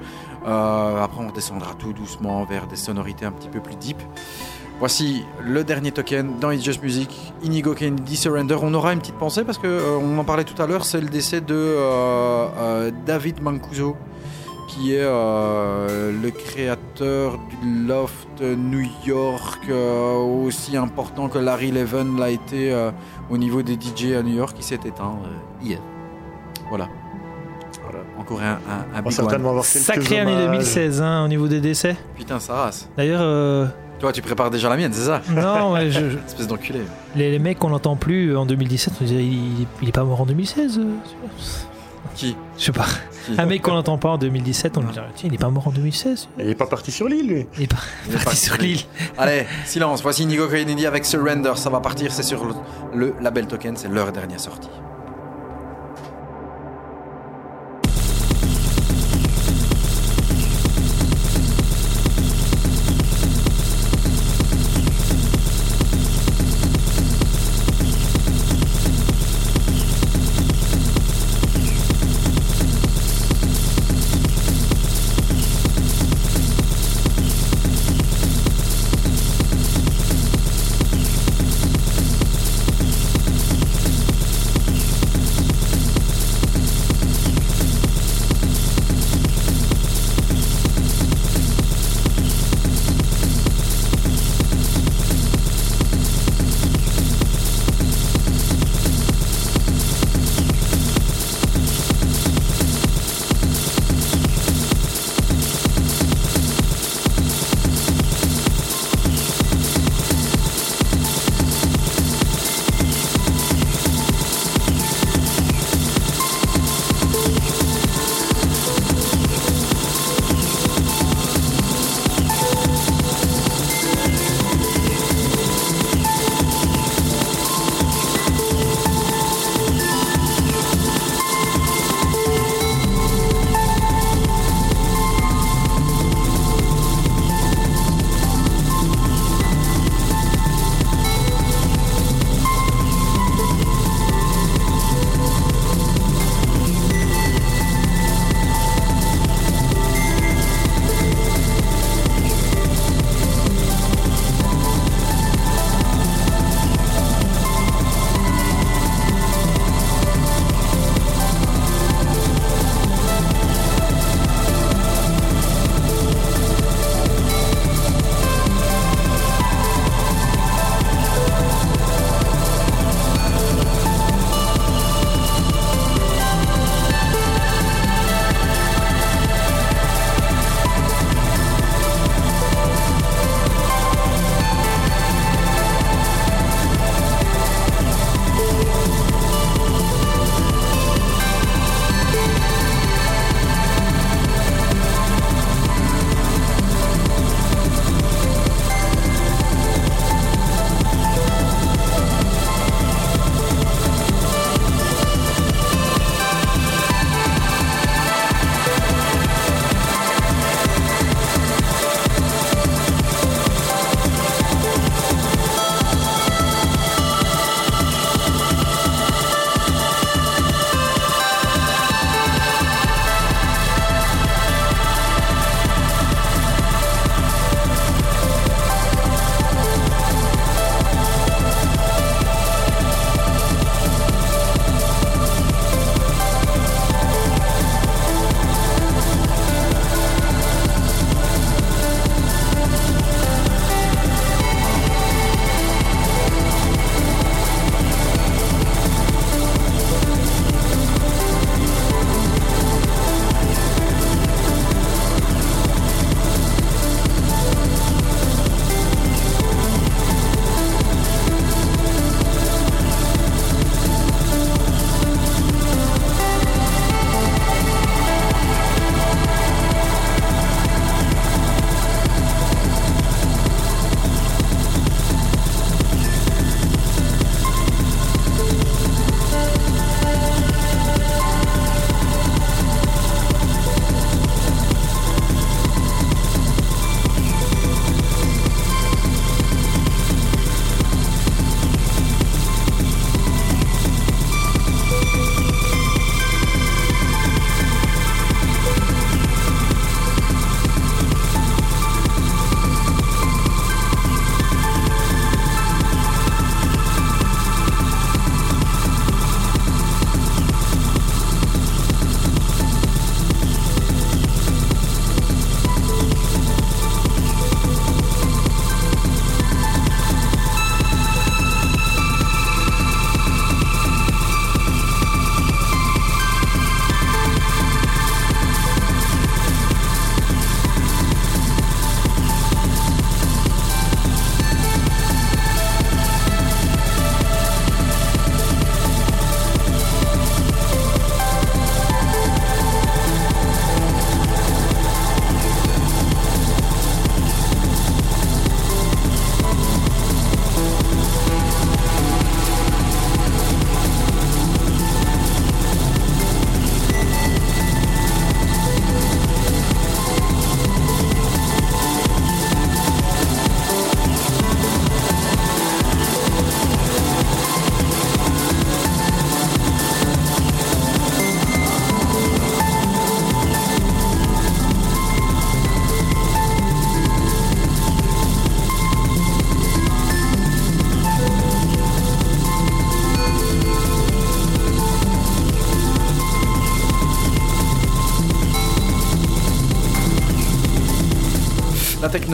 [0.47, 3.99] Euh, après on redescendra tout doucement vers des sonorités un petit peu plus deep.
[4.79, 8.59] Voici le dernier token dans It's Just Music, Inigo Kennedy Surrender.
[8.61, 11.09] On aura une petite pensée parce que euh, en parlait tout à l'heure, c'est le
[11.09, 11.77] décès de
[13.07, 13.97] David Mancuso
[14.77, 22.19] qui est euh, le créateur du Loft New York, euh, aussi important que Larry Levan
[22.19, 22.91] l'a été euh,
[23.31, 25.79] au niveau des DJ à New York, qui s'est éteint euh, hier.
[26.69, 26.89] Voilà.
[27.83, 28.05] Voilà.
[28.19, 28.59] Encore un, un, un
[28.93, 29.59] On va big certainement one.
[29.59, 30.47] avoir quelques Sacrée année hommages.
[30.51, 31.97] 2016 hein, au niveau des décès.
[32.17, 32.89] Putain, ça race.
[32.97, 33.67] D'ailleurs, euh,
[34.01, 35.23] Toi, tu prépares déjà la mienne, c'est ça?
[35.31, 36.81] Non, ouais, je- Espèce d'enculé.
[37.15, 40.21] les, les mecs qu'on n'entend plus en 2017, on dirait il, il est pas mort
[40.21, 40.83] en 2016 euh,
[42.17, 42.87] Qui Je sais pas.
[43.27, 45.51] Qui Un mec qu'on n'entend pas en 2017, on lui dirait tiens, il est pas
[45.51, 47.47] mort en 2016 Il est pas parti sur l'île, lui.
[47.57, 47.77] Il est pas
[48.07, 48.41] Il est parti parti.
[48.41, 48.81] sur l'île.
[49.19, 50.03] Allez, silence.
[50.03, 51.53] Voici Inigo Kennedy avec Surrender.
[51.57, 52.55] Ça va partir, c'est sur le,
[52.95, 54.69] le label Token, c'est leur dernière sortie.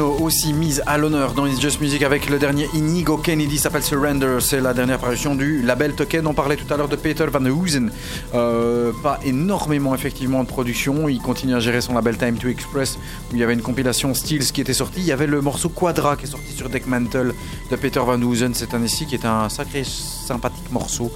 [0.00, 4.38] Aussi mise à l'honneur dans It's Just Music avec le dernier Inigo Kennedy s'appelle Surrender.
[4.40, 6.26] C'est la dernière parution du label Token.
[6.26, 7.92] On parlait tout à l'heure de Peter Van Hoosen.
[8.34, 11.08] Euh, pas énormément effectivement de production.
[11.08, 12.98] Il continue à gérer son label Time to Express
[13.30, 15.00] où il y avait une compilation Steels qui était sortie.
[15.00, 17.34] Il y avait le morceau Quadra qui est sorti sur Deck Mantle
[17.70, 21.12] de Peter Van Hoosen cette année-ci qui est un sacré sympathique morceau.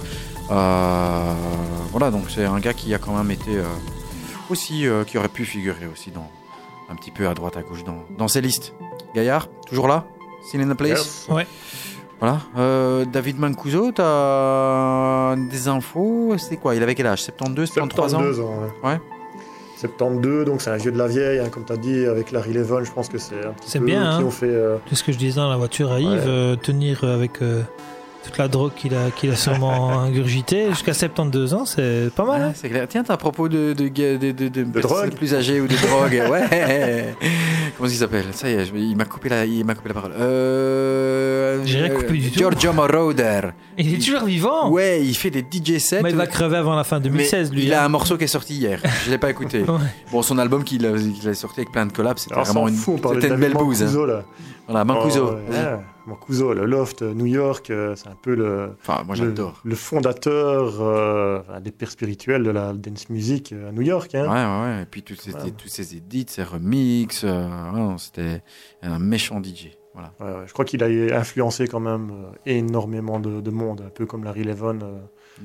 [0.51, 1.33] Euh,
[1.91, 3.63] voilà donc c'est un gars qui a quand même été euh,
[4.49, 6.29] aussi qui aurait pu figurer aussi dans
[6.89, 8.73] un petit peu à droite à gauche dans, dans ces listes.
[9.15, 10.05] Gaillard, toujours là?
[10.47, 10.89] Still in the place?
[10.99, 11.27] Yes.
[11.29, 11.47] Ouais.
[12.19, 12.39] Voilà.
[12.57, 16.35] Euh, David Mancuso, t'as des infos?
[16.37, 16.75] C'est quoi?
[16.75, 17.21] Il avait quel âge?
[17.23, 18.19] 72, 73 ans?
[18.19, 18.53] 72 ans.
[18.83, 18.89] ouais.
[18.91, 18.99] Ouais.
[19.77, 22.51] 72, donc c'est un vieux de la vieille, hein, comme tu as dit, avec Larry
[22.53, 24.25] Levon, je pense que c'est un petit C'est peu bien, eux qui hein.
[24.25, 24.47] ont fait.
[24.49, 26.17] euh, C'est ce que je disais dans la voiture à Yves, Ouais.
[26.25, 27.61] euh, tenir avec euh,
[28.23, 32.41] toute la drogue qu'il a, qu'il a sûrement ingurgité jusqu'à 72 ans, c'est pas mal.
[32.41, 32.51] Ouais, hein.
[32.55, 32.85] c'est clair.
[32.89, 36.21] Tiens, t'as à propos de, de, de, de, de, drogue plus âgées ou de drogue.
[36.31, 37.15] ouais.
[37.77, 38.25] Comment il s'appelle?
[38.31, 40.13] Ça y est, il m'a coupé la, il m'a coupé la parole.
[40.19, 42.39] Euh, J'ai rien coupé du tout.
[42.39, 43.41] Giorgio Moroder.
[43.77, 44.69] Il est toujours vivant.
[44.71, 46.01] Ouais, il fait des DJ sets.
[46.01, 47.65] Mais il va crever avant la fin Mais 2016, lui.
[47.65, 47.85] il a hein.
[47.85, 48.81] un morceau qui est sorti hier.
[49.05, 49.61] Je l'ai pas écouté.
[49.61, 49.77] Ouais.
[50.11, 53.35] Bon, son album qu'il a, sorti avec plein de collabs, c'était vraiment une, de une
[53.35, 53.81] belle bouse.
[53.83, 53.85] hein.
[53.85, 54.23] Mancuso, là.
[54.67, 55.29] Voilà, Mancuso.
[55.31, 55.77] Oh, ouais,
[56.07, 59.75] Mancuso, le loft, euh, New York, euh, c'est un peu le, Enfin, moi le, le
[59.75, 64.15] fondateur euh, des pères spirituels de la dance music à New York.
[64.15, 64.23] Hein.
[64.23, 64.83] ouais, ouais.
[64.83, 65.51] Et puis tous ces, Ouais.
[65.57, 67.47] tous ces edits, ces remixes, euh,
[67.97, 68.41] c'était
[68.81, 69.71] un méchant DJ.
[69.93, 70.13] Voilà.
[70.19, 70.87] Ouais, ouais, je crois qu'il a
[71.19, 74.79] influencé quand même euh, énormément de, de monde, un peu comme Larry Levon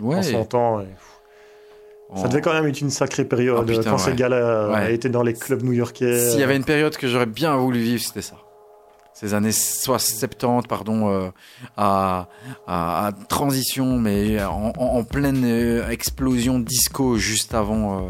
[0.00, 0.16] Ouais.
[0.18, 0.80] en son temps.
[0.80, 0.86] et-
[2.14, 5.22] Ça devait quand même être une sacrée période Oh, putain, quand ces gars-là étaient dans
[5.22, 6.18] les clubs new-yorkais.
[6.30, 8.36] S'il y avait une période que j'aurais bien voulu vivre, c'était ça.
[9.22, 11.28] Ces années soit 70, pardon, euh,
[11.76, 12.28] à,
[12.66, 18.02] à, à transition, mais en, en- en pleine euh, explosion disco, juste avant euh,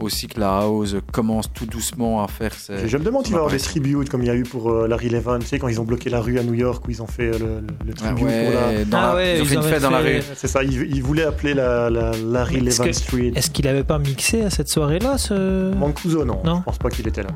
[0.00, 2.88] aussi que la house commence tout doucement à faire ses...
[2.88, 4.70] Je me demande s'il va y avoir des tributes comme il y a eu pour
[4.70, 6.90] euh, Larry Levon, tu sais, quand ils ont bloqué la rue à New York, où
[6.90, 8.84] ils ont fait le, le, Ouais, tribute pour la...
[8.86, 10.22] dans Ah la- ouais, ils ont ils fait une fête dans la rue.
[10.34, 13.32] C'est ça, ils, ils voulaient appeler la, la Larry que- Street.
[13.36, 15.74] Est-ce qu'il avait pas mixé à cette soirée-là ce...
[15.74, 16.58] Mancuso, non, Non.
[16.60, 17.30] je pense pas qu'il était là.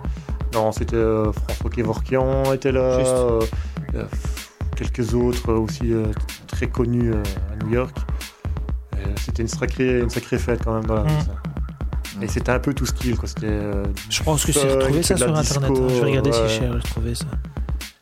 [0.54, 3.10] Non, c'était euh, François Kevorkian était là, Juste.
[3.12, 3.40] euh,
[3.94, 4.04] euh,
[4.76, 6.06] quelques autres aussi euh,
[6.46, 7.22] très connus euh,
[7.52, 7.96] à New York.
[9.24, 11.06] C'était une sacrée, une sacrée fête quand même rue,
[12.16, 12.22] Mm.
[12.22, 13.28] Et c'était un peu tout skill, quoi.
[13.44, 15.70] Euh, Je pense que c'est funk, retrouvé ça sur internet.
[15.70, 15.88] disco, hein.
[15.88, 16.48] Je vais regarder ouais.
[16.48, 17.26] si j'ai retrouvé ça.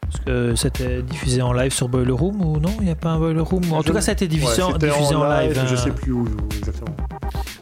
[0.00, 2.70] Parce que c'était diffusé en live sur Boiler Room ou non?
[2.78, 4.62] Il n'y a pas un Boiler Room En Je- tout cas, ça a été diffusé,
[4.62, 5.52] ouais, en, c'était diffusé en live.
[5.54, 5.76] Je hein.
[5.76, 6.96] sais plus où, où exactement.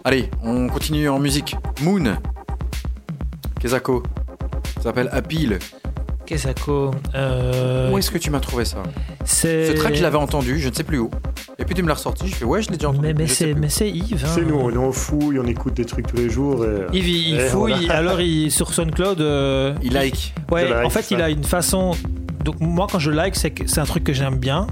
[0.05, 1.57] Allez, on continue en musique.
[1.83, 2.17] Moon.
[3.59, 4.03] Kezako.
[4.85, 5.59] Ça s'appelle Appeal.
[6.27, 6.91] Kesako.
[7.15, 8.83] euh, Où est-ce que tu m'as trouvé ça?
[9.25, 9.69] c'est...
[9.69, 11.11] Ce track, je l'avais entendu, je ne sais plus où.
[11.59, 13.07] Et puis tu me l'as ressorti, je fais ouais, je l'ai déjà entendu.
[13.07, 14.23] Mais, mais c'est, c'est Yves.
[14.27, 14.29] hein.
[14.35, 16.67] C'est nous, on fouille, on écoute des trucs tous les jours.
[16.67, 16.97] Et...
[16.99, 17.95] Yves, il, il Et fouille, voilà.
[17.99, 19.23] alors il, sur SoundCloud.
[19.23, 20.35] euh, Il like.
[20.53, 21.15] Ouais, like en fait, ça.
[21.15, 21.93] il a une façon.
[22.45, 24.67] Donc, moi, quand je like, c'est que c'est un truc que j'aime bien.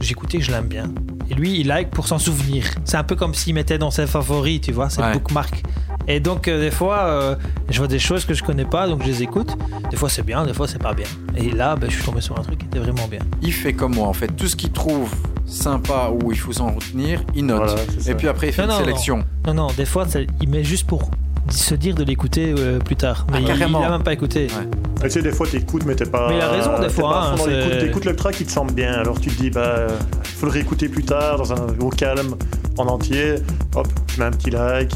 [0.00, 0.92] J'écoutais, je l'aime bien.
[1.30, 2.64] Et lui, il like pour s'en souvenir.
[2.84, 5.12] C'est un peu comme s'il mettait dans ses favoris, tu vois, ses Ouais.
[5.14, 5.62] bookmarks.
[6.08, 7.34] Et donc, euh, des fois, euh,
[7.68, 9.56] je vois des choses que je connais pas, donc je les écoute.
[9.90, 11.06] Des fois, c'est bien, des fois, c'est pas bien.
[11.36, 13.20] Et là, ben, je suis tombé sur un truc qui était vraiment bien.
[13.42, 14.28] Il fait comme moi en fait.
[14.28, 15.10] Tout ce qu'il trouve
[15.46, 17.58] sympa ou il faut s'en retenir, il note.
[17.64, 17.80] Voilà.
[18.08, 19.24] Et puis après, il fait Non, une non, sélection.
[19.46, 21.10] Non, non, des fois, ça- il met juste pour
[21.48, 23.24] se dire de l'écouter euh, plus tard.
[23.30, 23.80] Mais Ah, il, carrément.
[23.80, 24.48] il a même pas écouté.
[24.48, 24.68] Ouais.
[25.04, 26.28] Tu sais, des fois, t'écoutes, mais t'es pas.
[26.28, 27.36] Mais il a raison, des fois, hein.
[27.80, 28.92] T'écoutes le track, il te semble bien.
[28.94, 29.86] Alors tu te dis, bah,
[30.24, 32.34] il faut le réécouter plus tard, dans un, au calme,
[32.78, 33.36] en entier.
[33.76, 34.92] Hop, tu mets un petit like.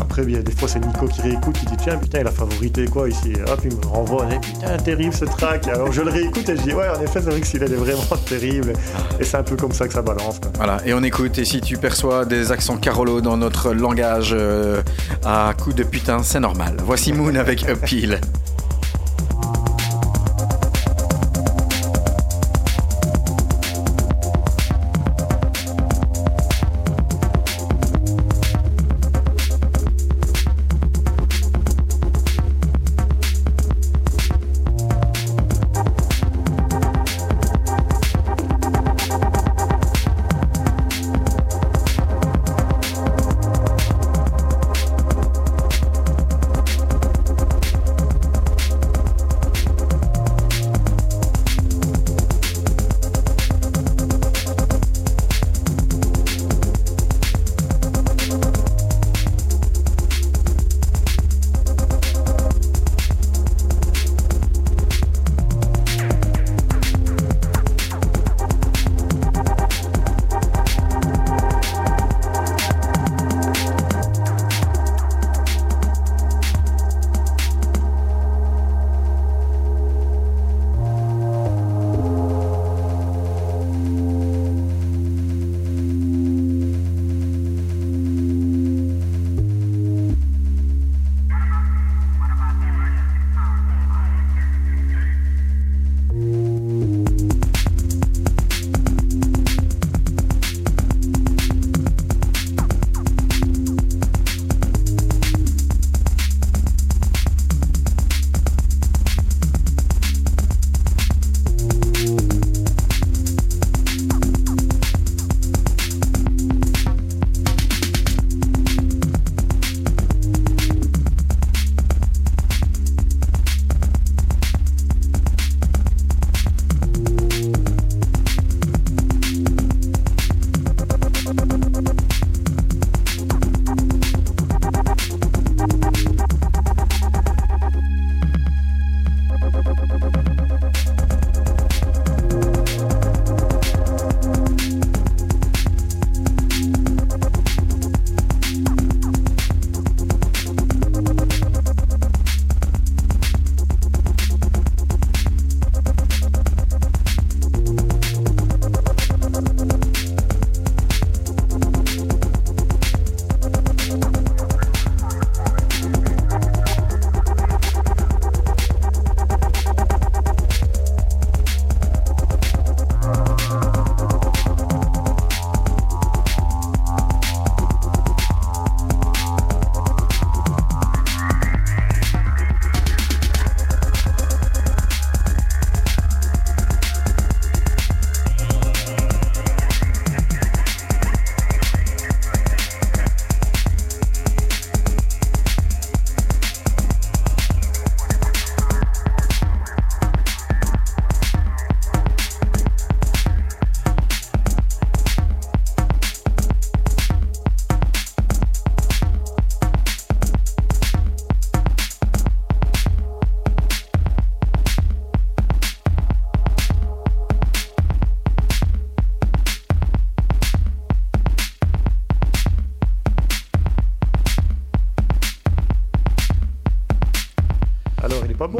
[0.00, 2.84] Après, bien, des fois, c'est Nico qui réécoute, qui dit, tiens, putain, il a favorité
[2.86, 3.32] quoi ici.
[3.48, 5.68] Hop, il me renvoie, Eh, putain, terrible ce track.
[5.68, 7.72] Alors je le réécoute et je dis, ouais, en effet, c'est vrai que celui-là, il
[7.74, 8.72] est vraiment terrible.
[9.20, 10.40] Et c'est un peu comme ça que ça balance.
[10.40, 10.50] quoi.
[10.56, 11.38] Voilà, et on écoute.
[11.38, 14.82] Et si tu perçois des accents carolo dans notre langage euh,
[15.24, 16.76] à coup de putain, c'est normal.
[16.84, 18.20] Voici Moon avec Appeal.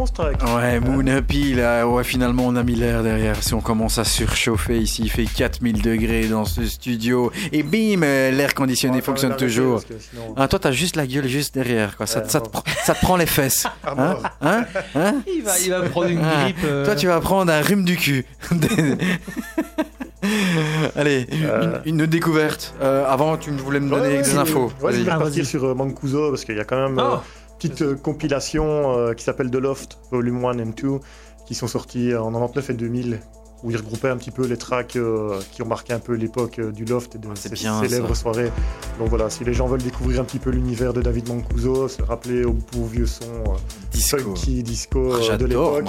[0.03, 0.43] Track.
[0.57, 3.43] Ouais, Moon Happy, là, ouais, finalement, on a mis l'air derrière.
[3.43, 7.31] Si on commence à surchauffer ici, il fait 4000 degrés dans ce studio.
[7.53, 9.81] Et bim, euh, l'air conditionné fonctionne toujours.
[9.81, 12.07] sinon- Ah, toi, t'as juste la gueule juste derrière, quoi.
[12.07, 13.66] Ça, Ouais, ça te, prend- ça te prend les fesses.
[13.85, 14.23] Ah, Hein mort.
[14.41, 14.65] Hein
[14.95, 16.57] Hein Il va, il va prendre une Ah, grippe.
[16.65, 18.25] euh, Toi, tu vas prendre un rhume du cul.
[20.97, 21.79] Allez, Euh.
[21.85, 22.75] une, une découverte.
[22.81, 24.73] Euh, avant, tu voulais me Ouais, donner ouais, des je- infos.
[24.81, 25.45] Ouais, je vais Ah, vas-y.
[25.45, 27.19] sur euh, Mancuso parce qu'il y a quand même euh, Oh.
[27.69, 30.99] Petite euh, compilation euh, qui s'appelle The Loft, Volume 1 and 2,
[31.47, 33.20] qui sont sortis en 99 et 2000,
[33.62, 36.59] où ils regroupaient un petit peu les tracks euh, qui ont marqué un peu l'époque
[36.59, 38.51] euh, du Loft et de Ah, ces célèbres soirées.
[38.99, 42.03] Donc voilà, si les gens veulent découvrir un petit peu l'univers de David Mancuso, se
[42.03, 43.57] rappeler au beau vieux son euh,
[43.93, 44.19] Disco.
[44.19, 45.85] funky disco Ah, de l'époque,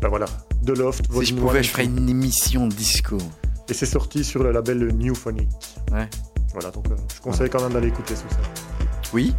[0.00, 0.26] ben voilà,
[0.64, 1.98] The Loft, Si je Volume 1 pouvais, je ferais 2.
[2.00, 3.18] une émission disco.
[3.70, 5.48] Et c'est sorti sur le label Newphonic.
[5.92, 6.08] Ouais.
[6.54, 8.38] Voilà, donc je conseille quand même d'aller écouter tout ça.
[9.12, 9.34] Oui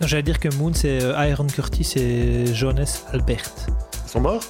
[0.00, 3.42] J'allais dire que Moon, c'est euh, Iron Curtis et Jonas Albert.
[4.06, 4.42] Ils sont morts?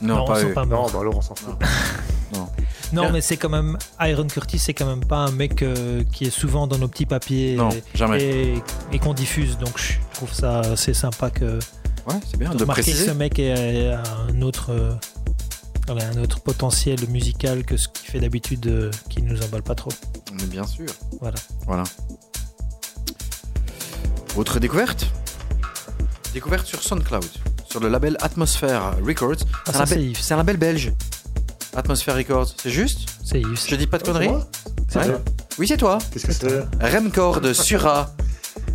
[0.00, 0.54] Non, pas ils sont eux.
[0.54, 0.90] pas Non, morts.
[0.92, 1.54] bah alors on s'en fout.
[2.92, 3.78] Non, mais c'est quand même.
[4.00, 7.06] Iron Curtis, c'est quand même pas un mec euh, qui est souvent dans nos petits
[7.06, 8.22] papiers Non, et, jamais.
[8.22, 8.62] et-
[8.92, 9.56] et qu'on diffuse.
[9.58, 11.58] Donc je trouve ça assez sympa que
[12.06, 13.06] Ouais, c'est bien de de remarquer que préciser.
[13.06, 13.92] ce mec ait
[14.30, 14.92] un autre, euh,
[15.88, 19.90] un autre potentiel musical que ce qu'il fait d'habitude euh, qui nous emballe pas trop.
[20.34, 20.86] Mais bien sûr.
[21.20, 21.36] Voilà.
[21.66, 21.84] Voilà.
[24.36, 25.06] Autre découverte
[26.32, 27.24] Découverte sur SoundCloud,
[27.70, 29.36] sur le label Atmosphere Records.
[29.66, 30.18] Ah, C'est un, label- Yves.
[30.20, 30.92] c'est un label belge.
[31.74, 33.60] Atmosphere Records, c'est juste C'est Yves.
[33.66, 34.44] Je dis pas de Ouais, conneries
[34.88, 35.04] C'est Ouais.
[35.06, 35.20] ça.
[35.58, 35.98] Oui, c'est toi.
[36.12, 36.66] Qu'est-ce que c'est?
[36.96, 38.10] Remcord de Sura.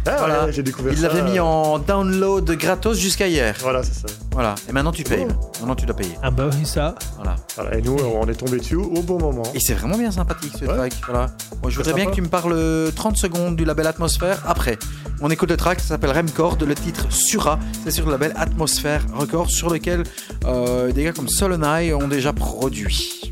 [0.06, 0.46] Ah Voilà.
[0.46, 1.08] ouais, j'ai découvert Il ça.
[1.08, 3.56] l'avait mis en download gratos jusqu'à hier.
[3.62, 4.14] Voilà, c'est ça.
[4.32, 4.56] Voilà.
[4.68, 5.26] Et maintenant tu payes.
[5.60, 6.18] Maintenant tu dois payer.
[6.22, 6.96] Ah bah oui, ça.
[7.16, 7.36] Voilà.
[7.56, 9.44] Voilà, et nous, on est tombé dessus au bon moment.
[9.54, 10.76] Et c'est vraiment bien sympathique ce Ouais.
[10.76, 10.94] track.
[11.08, 11.28] Voilà.
[11.62, 12.12] Moi, je voudrais bien sympa.
[12.12, 14.78] que tu me parles euh, 30 secondes du label Atmosphère après.
[15.22, 17.58] On écoute le track, ça s'appelle Remcord, le titre Sura.
[17.84, 20.04] C'est sur le label Atmosphère Records sur lequel
[20.46, 23.32] euh, des gars comme Solonai ont déjà produit.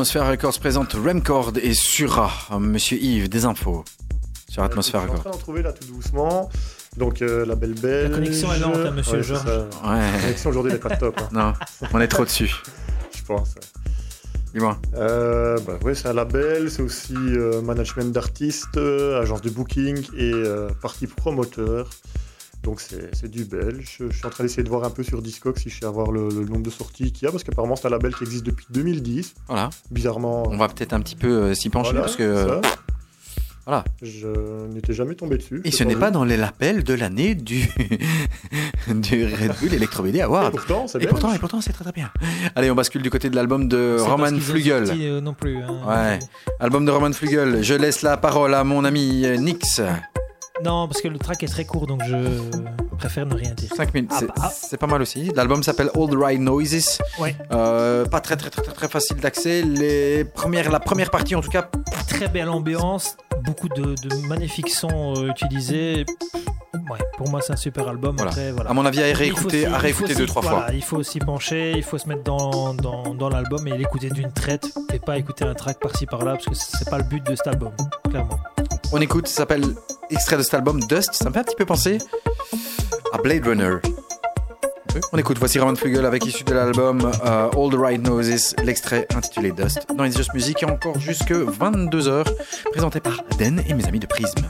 [0.00, 2.30] Atmosphère Records présente Remcord et Sura.
[2.58, 3.84] Monsieur Yves, des infos
[4.48, 5.20] sur Atmosphère Je suis en Records.
[5.24, 6.48] train d'en trouver là tout doucement.
[6.96, 8.08] Donc euh, la belle belge.
[8.08, 9.44] La connexion est lente, hein, monsieur Ouais, Georges.
[9.84, 11.52] La connexion aujourd'hui n'est pas top, hein, non,
[11.92, 12.50] on est trop dessus.
[13.14, 13.50] je pense.
[13.56, 13.60] ouais.
[14.54, 14.78] Dis-moi.
[14.96, 20.02] Euh, bah, ouais, c'est un label, c'est aussi euh, management d'artistes, euh, agence de booking
[20.16, 21.90] et euh, partie promoteur.
[22.62, 23.98] Donc c'est c'est du belge.
[24.10, 26.12] Je suis en train d'essayer de voir un peu sur Discog si je sais avoir
[26.12, 28.44] le, le nombre de sorties qu'il y a, parce qu'apparemment c'est un label qui existe
[28.44, 29.34] depuis 2010.
[29.48, 30.42] Voilà, Bizarrement.
[30.46, 32.68] on va peut-être un petit peu euh, s'y pencher voilà, parce que euh, ça,
[33.66, 33.84] voilà.
[34.02, 35.62] je n'étais jamais tombé dessus.
[35.64, 37.60] Et ce n'est pas dans les lapels de l'année du
[38.88, 40.50] du Red Bull Electro BD Et Award.
[40.52, 42.10] pourtant, c'est Et pourtant, et pourtant, c'est très très bien.
[42.56, 44.84] Allez, on bascule du côté de l'album de Roman Flügel.
[44.90, 45.56] euh, non plus.
[45.58, 45.80] hein.
[45.86, 46.18] Ouais.
[46.58, 47.62] Album de Roman Flügel.
[47.62, 49.80] Je laisse la parole à mon ami euh, Nix.
[50.64, 52.16] Non, parce que le track est très court, donc je
[52.98, 53.70] préfère ne rien dire.
[53.74, 54.50] 5 minutes, Ah, c'est bah, ah.
[54.52, 55.30] c'est pas mal aussi.
[55.34, 56.98] L'album s'appelle Old Ride Noises.
[57.18, 57.34] Ouais.
[57.52, 59.62] Euh, pas très très très très, facile d'accès.
[59.62, 61.70] Les premières, la première partie en tout cas.
[62.08, 66.04] Très belle ambiance, beaucoup de, de magnifiques sons euh, utilisés.
[66.90, 68.16] Ouais, pour moi, c'est un super album.
[68.16, 68.32] Voilà.
[68.32, 68.70] Après, voilà.
[68.70, 70.74] À mon avis, à réécouter, à réécouter deux trois voilà, fois.
[70.74, 74.32] Il faut s'y pencher, il faut se mettre dans, dans, dans l'album et l'écouter d'une
[74.32, 77.34] traite et pas écouter un track par-ci par-là parce que c'est pas le but de
[77.36, 77.72] cet album,
[78.08, 78.38] clairement.
[78.92, 79.64] On écoute, ça s'appelle
[80.10, 81.14] extrait de cet album Dust.
[81.14, 81.98] Ça me fait un petit peu penser
[83.12, 83.76] à Blade Runner.
[85.12, 89.06] On écoute, voici Roman Flügel avec issu de l'album euh, All the Right Noses, l'extrait
[89.14, 89.86] intitulé Dust.
[89.94, 92.24] Dans It's Just Music et encore jusque 22h,
[92.72, 94.40] présenté par Den et mes amis de Prism.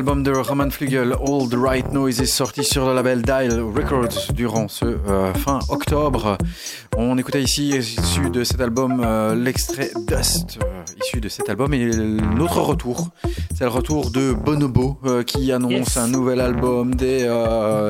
[0.00, 4.32] L'album de Roman Flügel, All the Right Noise, est sorti sur le label Dial Records
[4.32, 6.38] durant ce euh, fin octobre.
[6.96, 11.74] On écoutait ici, issu de cet album, euh, l'extrait Dust, euh, issu de cet album,
[11.74, 13.08] et notre retour.
[13.54, 15.96] C'est le retour de Bonobo qui annonce Yes.
[15.98, 17.28] un nouvel album, des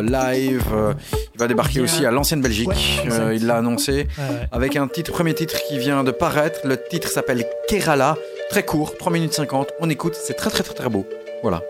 [0.03, 0.97] lives.
[1.35, 2.69] il va débarquer aussi à l'ancienne Belgique.
[3.05, 4.09] Ouais, il l'a annoncé
[4.51, 6.63] avec un titre, premier titre qui vient de paraître.
[6.65, 8.17] Le titre s'appelle Kerala.
[8.51, 9.69] Très court, 3 minutes 50.
[9.79, 11.07] On écoute, c'est très très très très beau.
[11.43, 11.63] Voilà.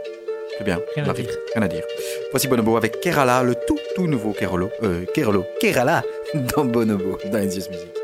[0.61, 0.79] C'est bien.
[0.95, 1.31] Rien à dire.
[1.55, 1.85] Rien à dire.
[2.33, 4.71] Voici Bonobo avec Kerala, le tout tout nouveau Kerolo.
[4.83, 5.47] Euh, Kerolo.
[5.59, 6.03] Kerala
[6.35, 8.00] dans Bonobo, dans Just Music.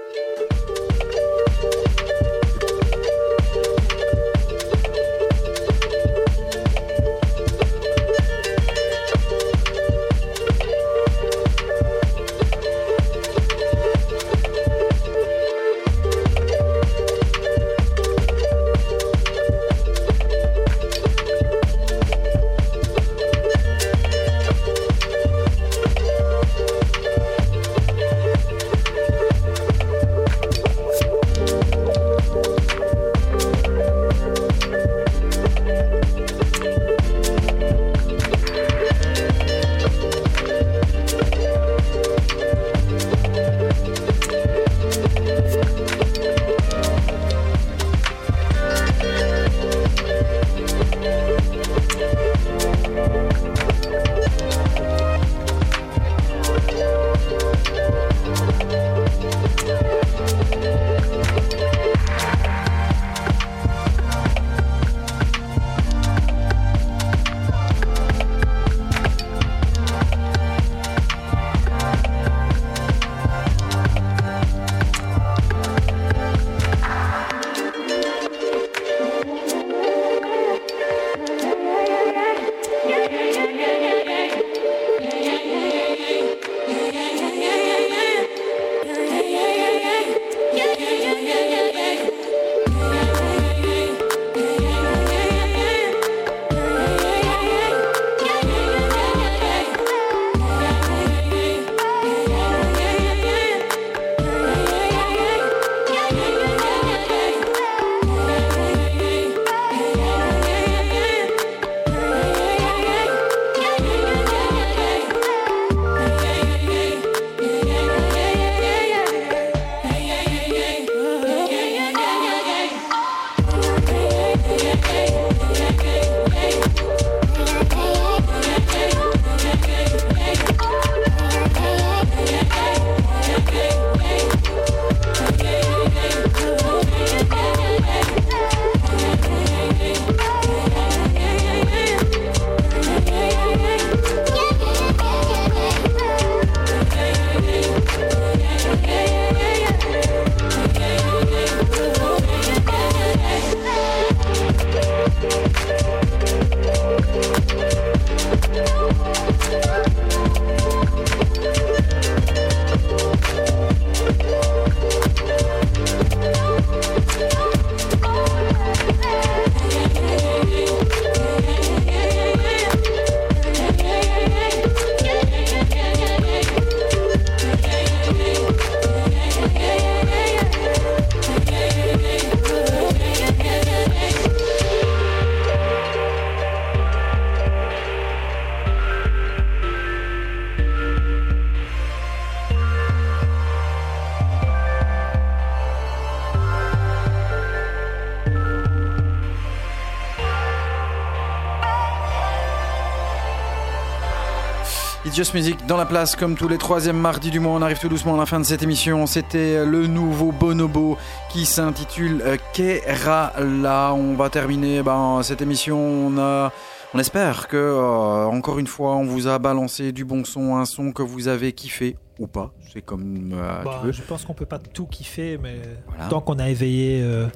[205.17, 207.53] Just Music dans la place comme tous les troisièmes mardis du mois.
[207.53, 209.07] On arrive tout doucement à la fin de cette émission.
[209.07, 210.99] C'était le nouveau Bonobo
[211.31, 213.95] qui s'intitule euh, Kerala.
[213.95, 215.79] On va terminer ben, cette émission.
[215.79, 216.53] On, a,
[216.93, 220.67] on espère que, euh, encore une fois, on vous a balancé du bon son, un
[220.67, 222.53] son que vous avez kiffé ou pas.
[222.75, 223.93] C'est comme euh, Bah, tu veux.
[223.93, 225.57] je pense qu'on peut pas tout kiffer, mais
[225.87, 226.09] Voilà.
[226.11, 227.27] tant qu'on a éveillé euh,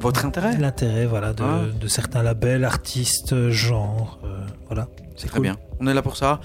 [0.00, 1.60] Votre intérêt l'intérêt voilà, de, Ah.
[1.80, 4.88] de certains labels, artistes, genres, euh, voilà.
[5.16, 5.56] C'est très bien.
[5.80, 6.40] On est là pour ça.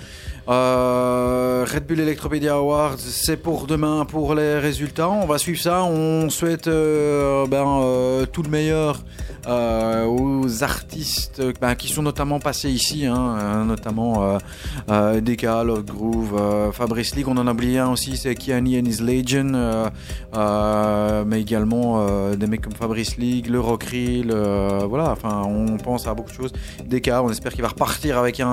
[0.49, 5.09] Euh, Red Bull Electropedia Awards, c'est pour demain pour les résultats.
[5.09, 5.83] On va suivre ça.
[5.83, 9.03] On souhaite euh, ben, euh, tout le meilleur
[9.47, 14.37] aux artistes ben, qui sont notamment passés ici, hein, notamment
[14.89, 17.27] euh, DK, Love Groove, Fabrice League.
[17.27, 19.89] On en a oublié un aussi, c'est Kiani and His Legion,
[21.25, 25.11] mais également des mecs comme Fabrice League, le Rockreel, euh, voilà.
[25.11, 26.53] Enfin, on pense à beaucoup de choses.
[26.85, 28.47] DK, on espère qu'il va repartir avec un,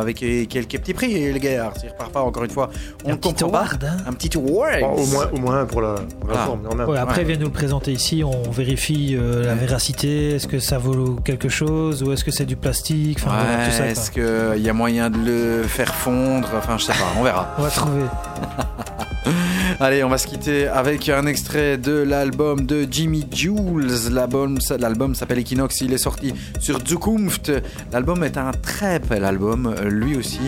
[0.00, 0.16] avec
[0.48, 1.72] quelques petits prix, les gars.
[1.78, 2.70] S'il repart pas, encore une fois,
[3.04, 3.64] on Un comprend pas.
[3.64, 3.96] hein.
[4.06, 4.80] Un petit award.
[4.80, 6.44] Bon, au, moins, au moins pour la, pour la Voilà.
[6.46, 6.88] forme.
[6.90, 7.24] Ouais, après, Ouais.
[7.24, 9.58] viens nous le présenter ici, on vérifie euh, la Ouais.
[9.60, 13.36] véracité, est-ce que ça vaut quelque chose ou est-ce que c'est du plastique, enfin.
[13.36, 17.22] Ouais, est-ce qu'il y a moyen de le faire fondre Enfin, je sais pas, on
[17.22, 17.54] verra.
[17.58, 18.02] On va trouver.
[19.78, 24.10] Allez, on va se quitter avec un extrait de l'album de Jimmy Jules.
[24.10, 24.58] L'album,
[25.14, 27.52] s'appelle Equinox, il est sorti sur Zukunft.
[27.92, 30.40] L'album est un très bel album, lui aussi.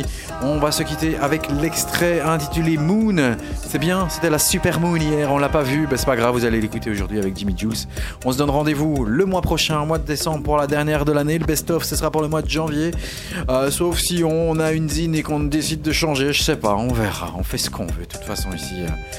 [0.43, 3.37] On va se quitter avec l'extrait intitulé Moon.
[3.69, 6.33] C'est bien, c'était la Super Moon hier, on l'a pas vu, ben, c'est pas grave,
[6.35, 7.87] vous allez l'écouter aujourd'hui avec Jimmy Jules.
[8.25, 11.39] On se donne rendez-vous le mois prochain, mois de décembre pour la dernière de l'année.
[11.39, 12.93] Le best-of, ce sera pour le mois de janvier.
[13.51, 16.75] Euh, sauf si on a une zine et qu'on décide de changer, je sais pas,
[16.77, 17.35] on verra.
[17.39, 18.77] On fait ce qu'on veut, de toute façon ici.
[18.81, 19.18] euh.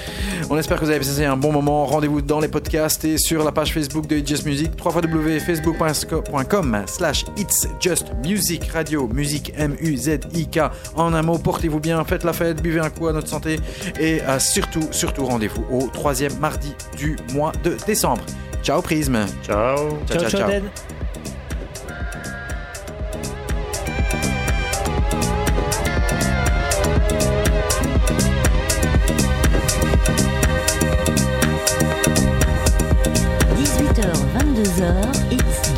[0.50, 1.86] On espère que vous avez passé un bon moment.
[1.86, 7.26] Rendez-vous dans les podcasts et sur la page Facebook de It's Just Music, www.facebook.com slash
[7.38, 10.60] It's Just Music Radio, musique M-U-Z-I-K.
[10.96, 13.60] En un mot, portez-vous bien, faites la fête, buvez un coup à notre santé
[14.00, 18.24] et euh, surtout, surtout, rendez-vous au troisième mardi du mois de décembre.
[18.64, 19.26] Ciao Prisme.
[19.44, 19.98] Ciao.
[20.08, 20.50] Ciao, ciao, ciao.
[20.50, 20.64] Dan.–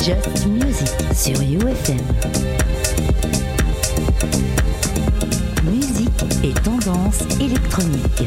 [0.04, 1.96] Just Music sur UFM.
[5.62, 8.24] Musique et tendance électronique.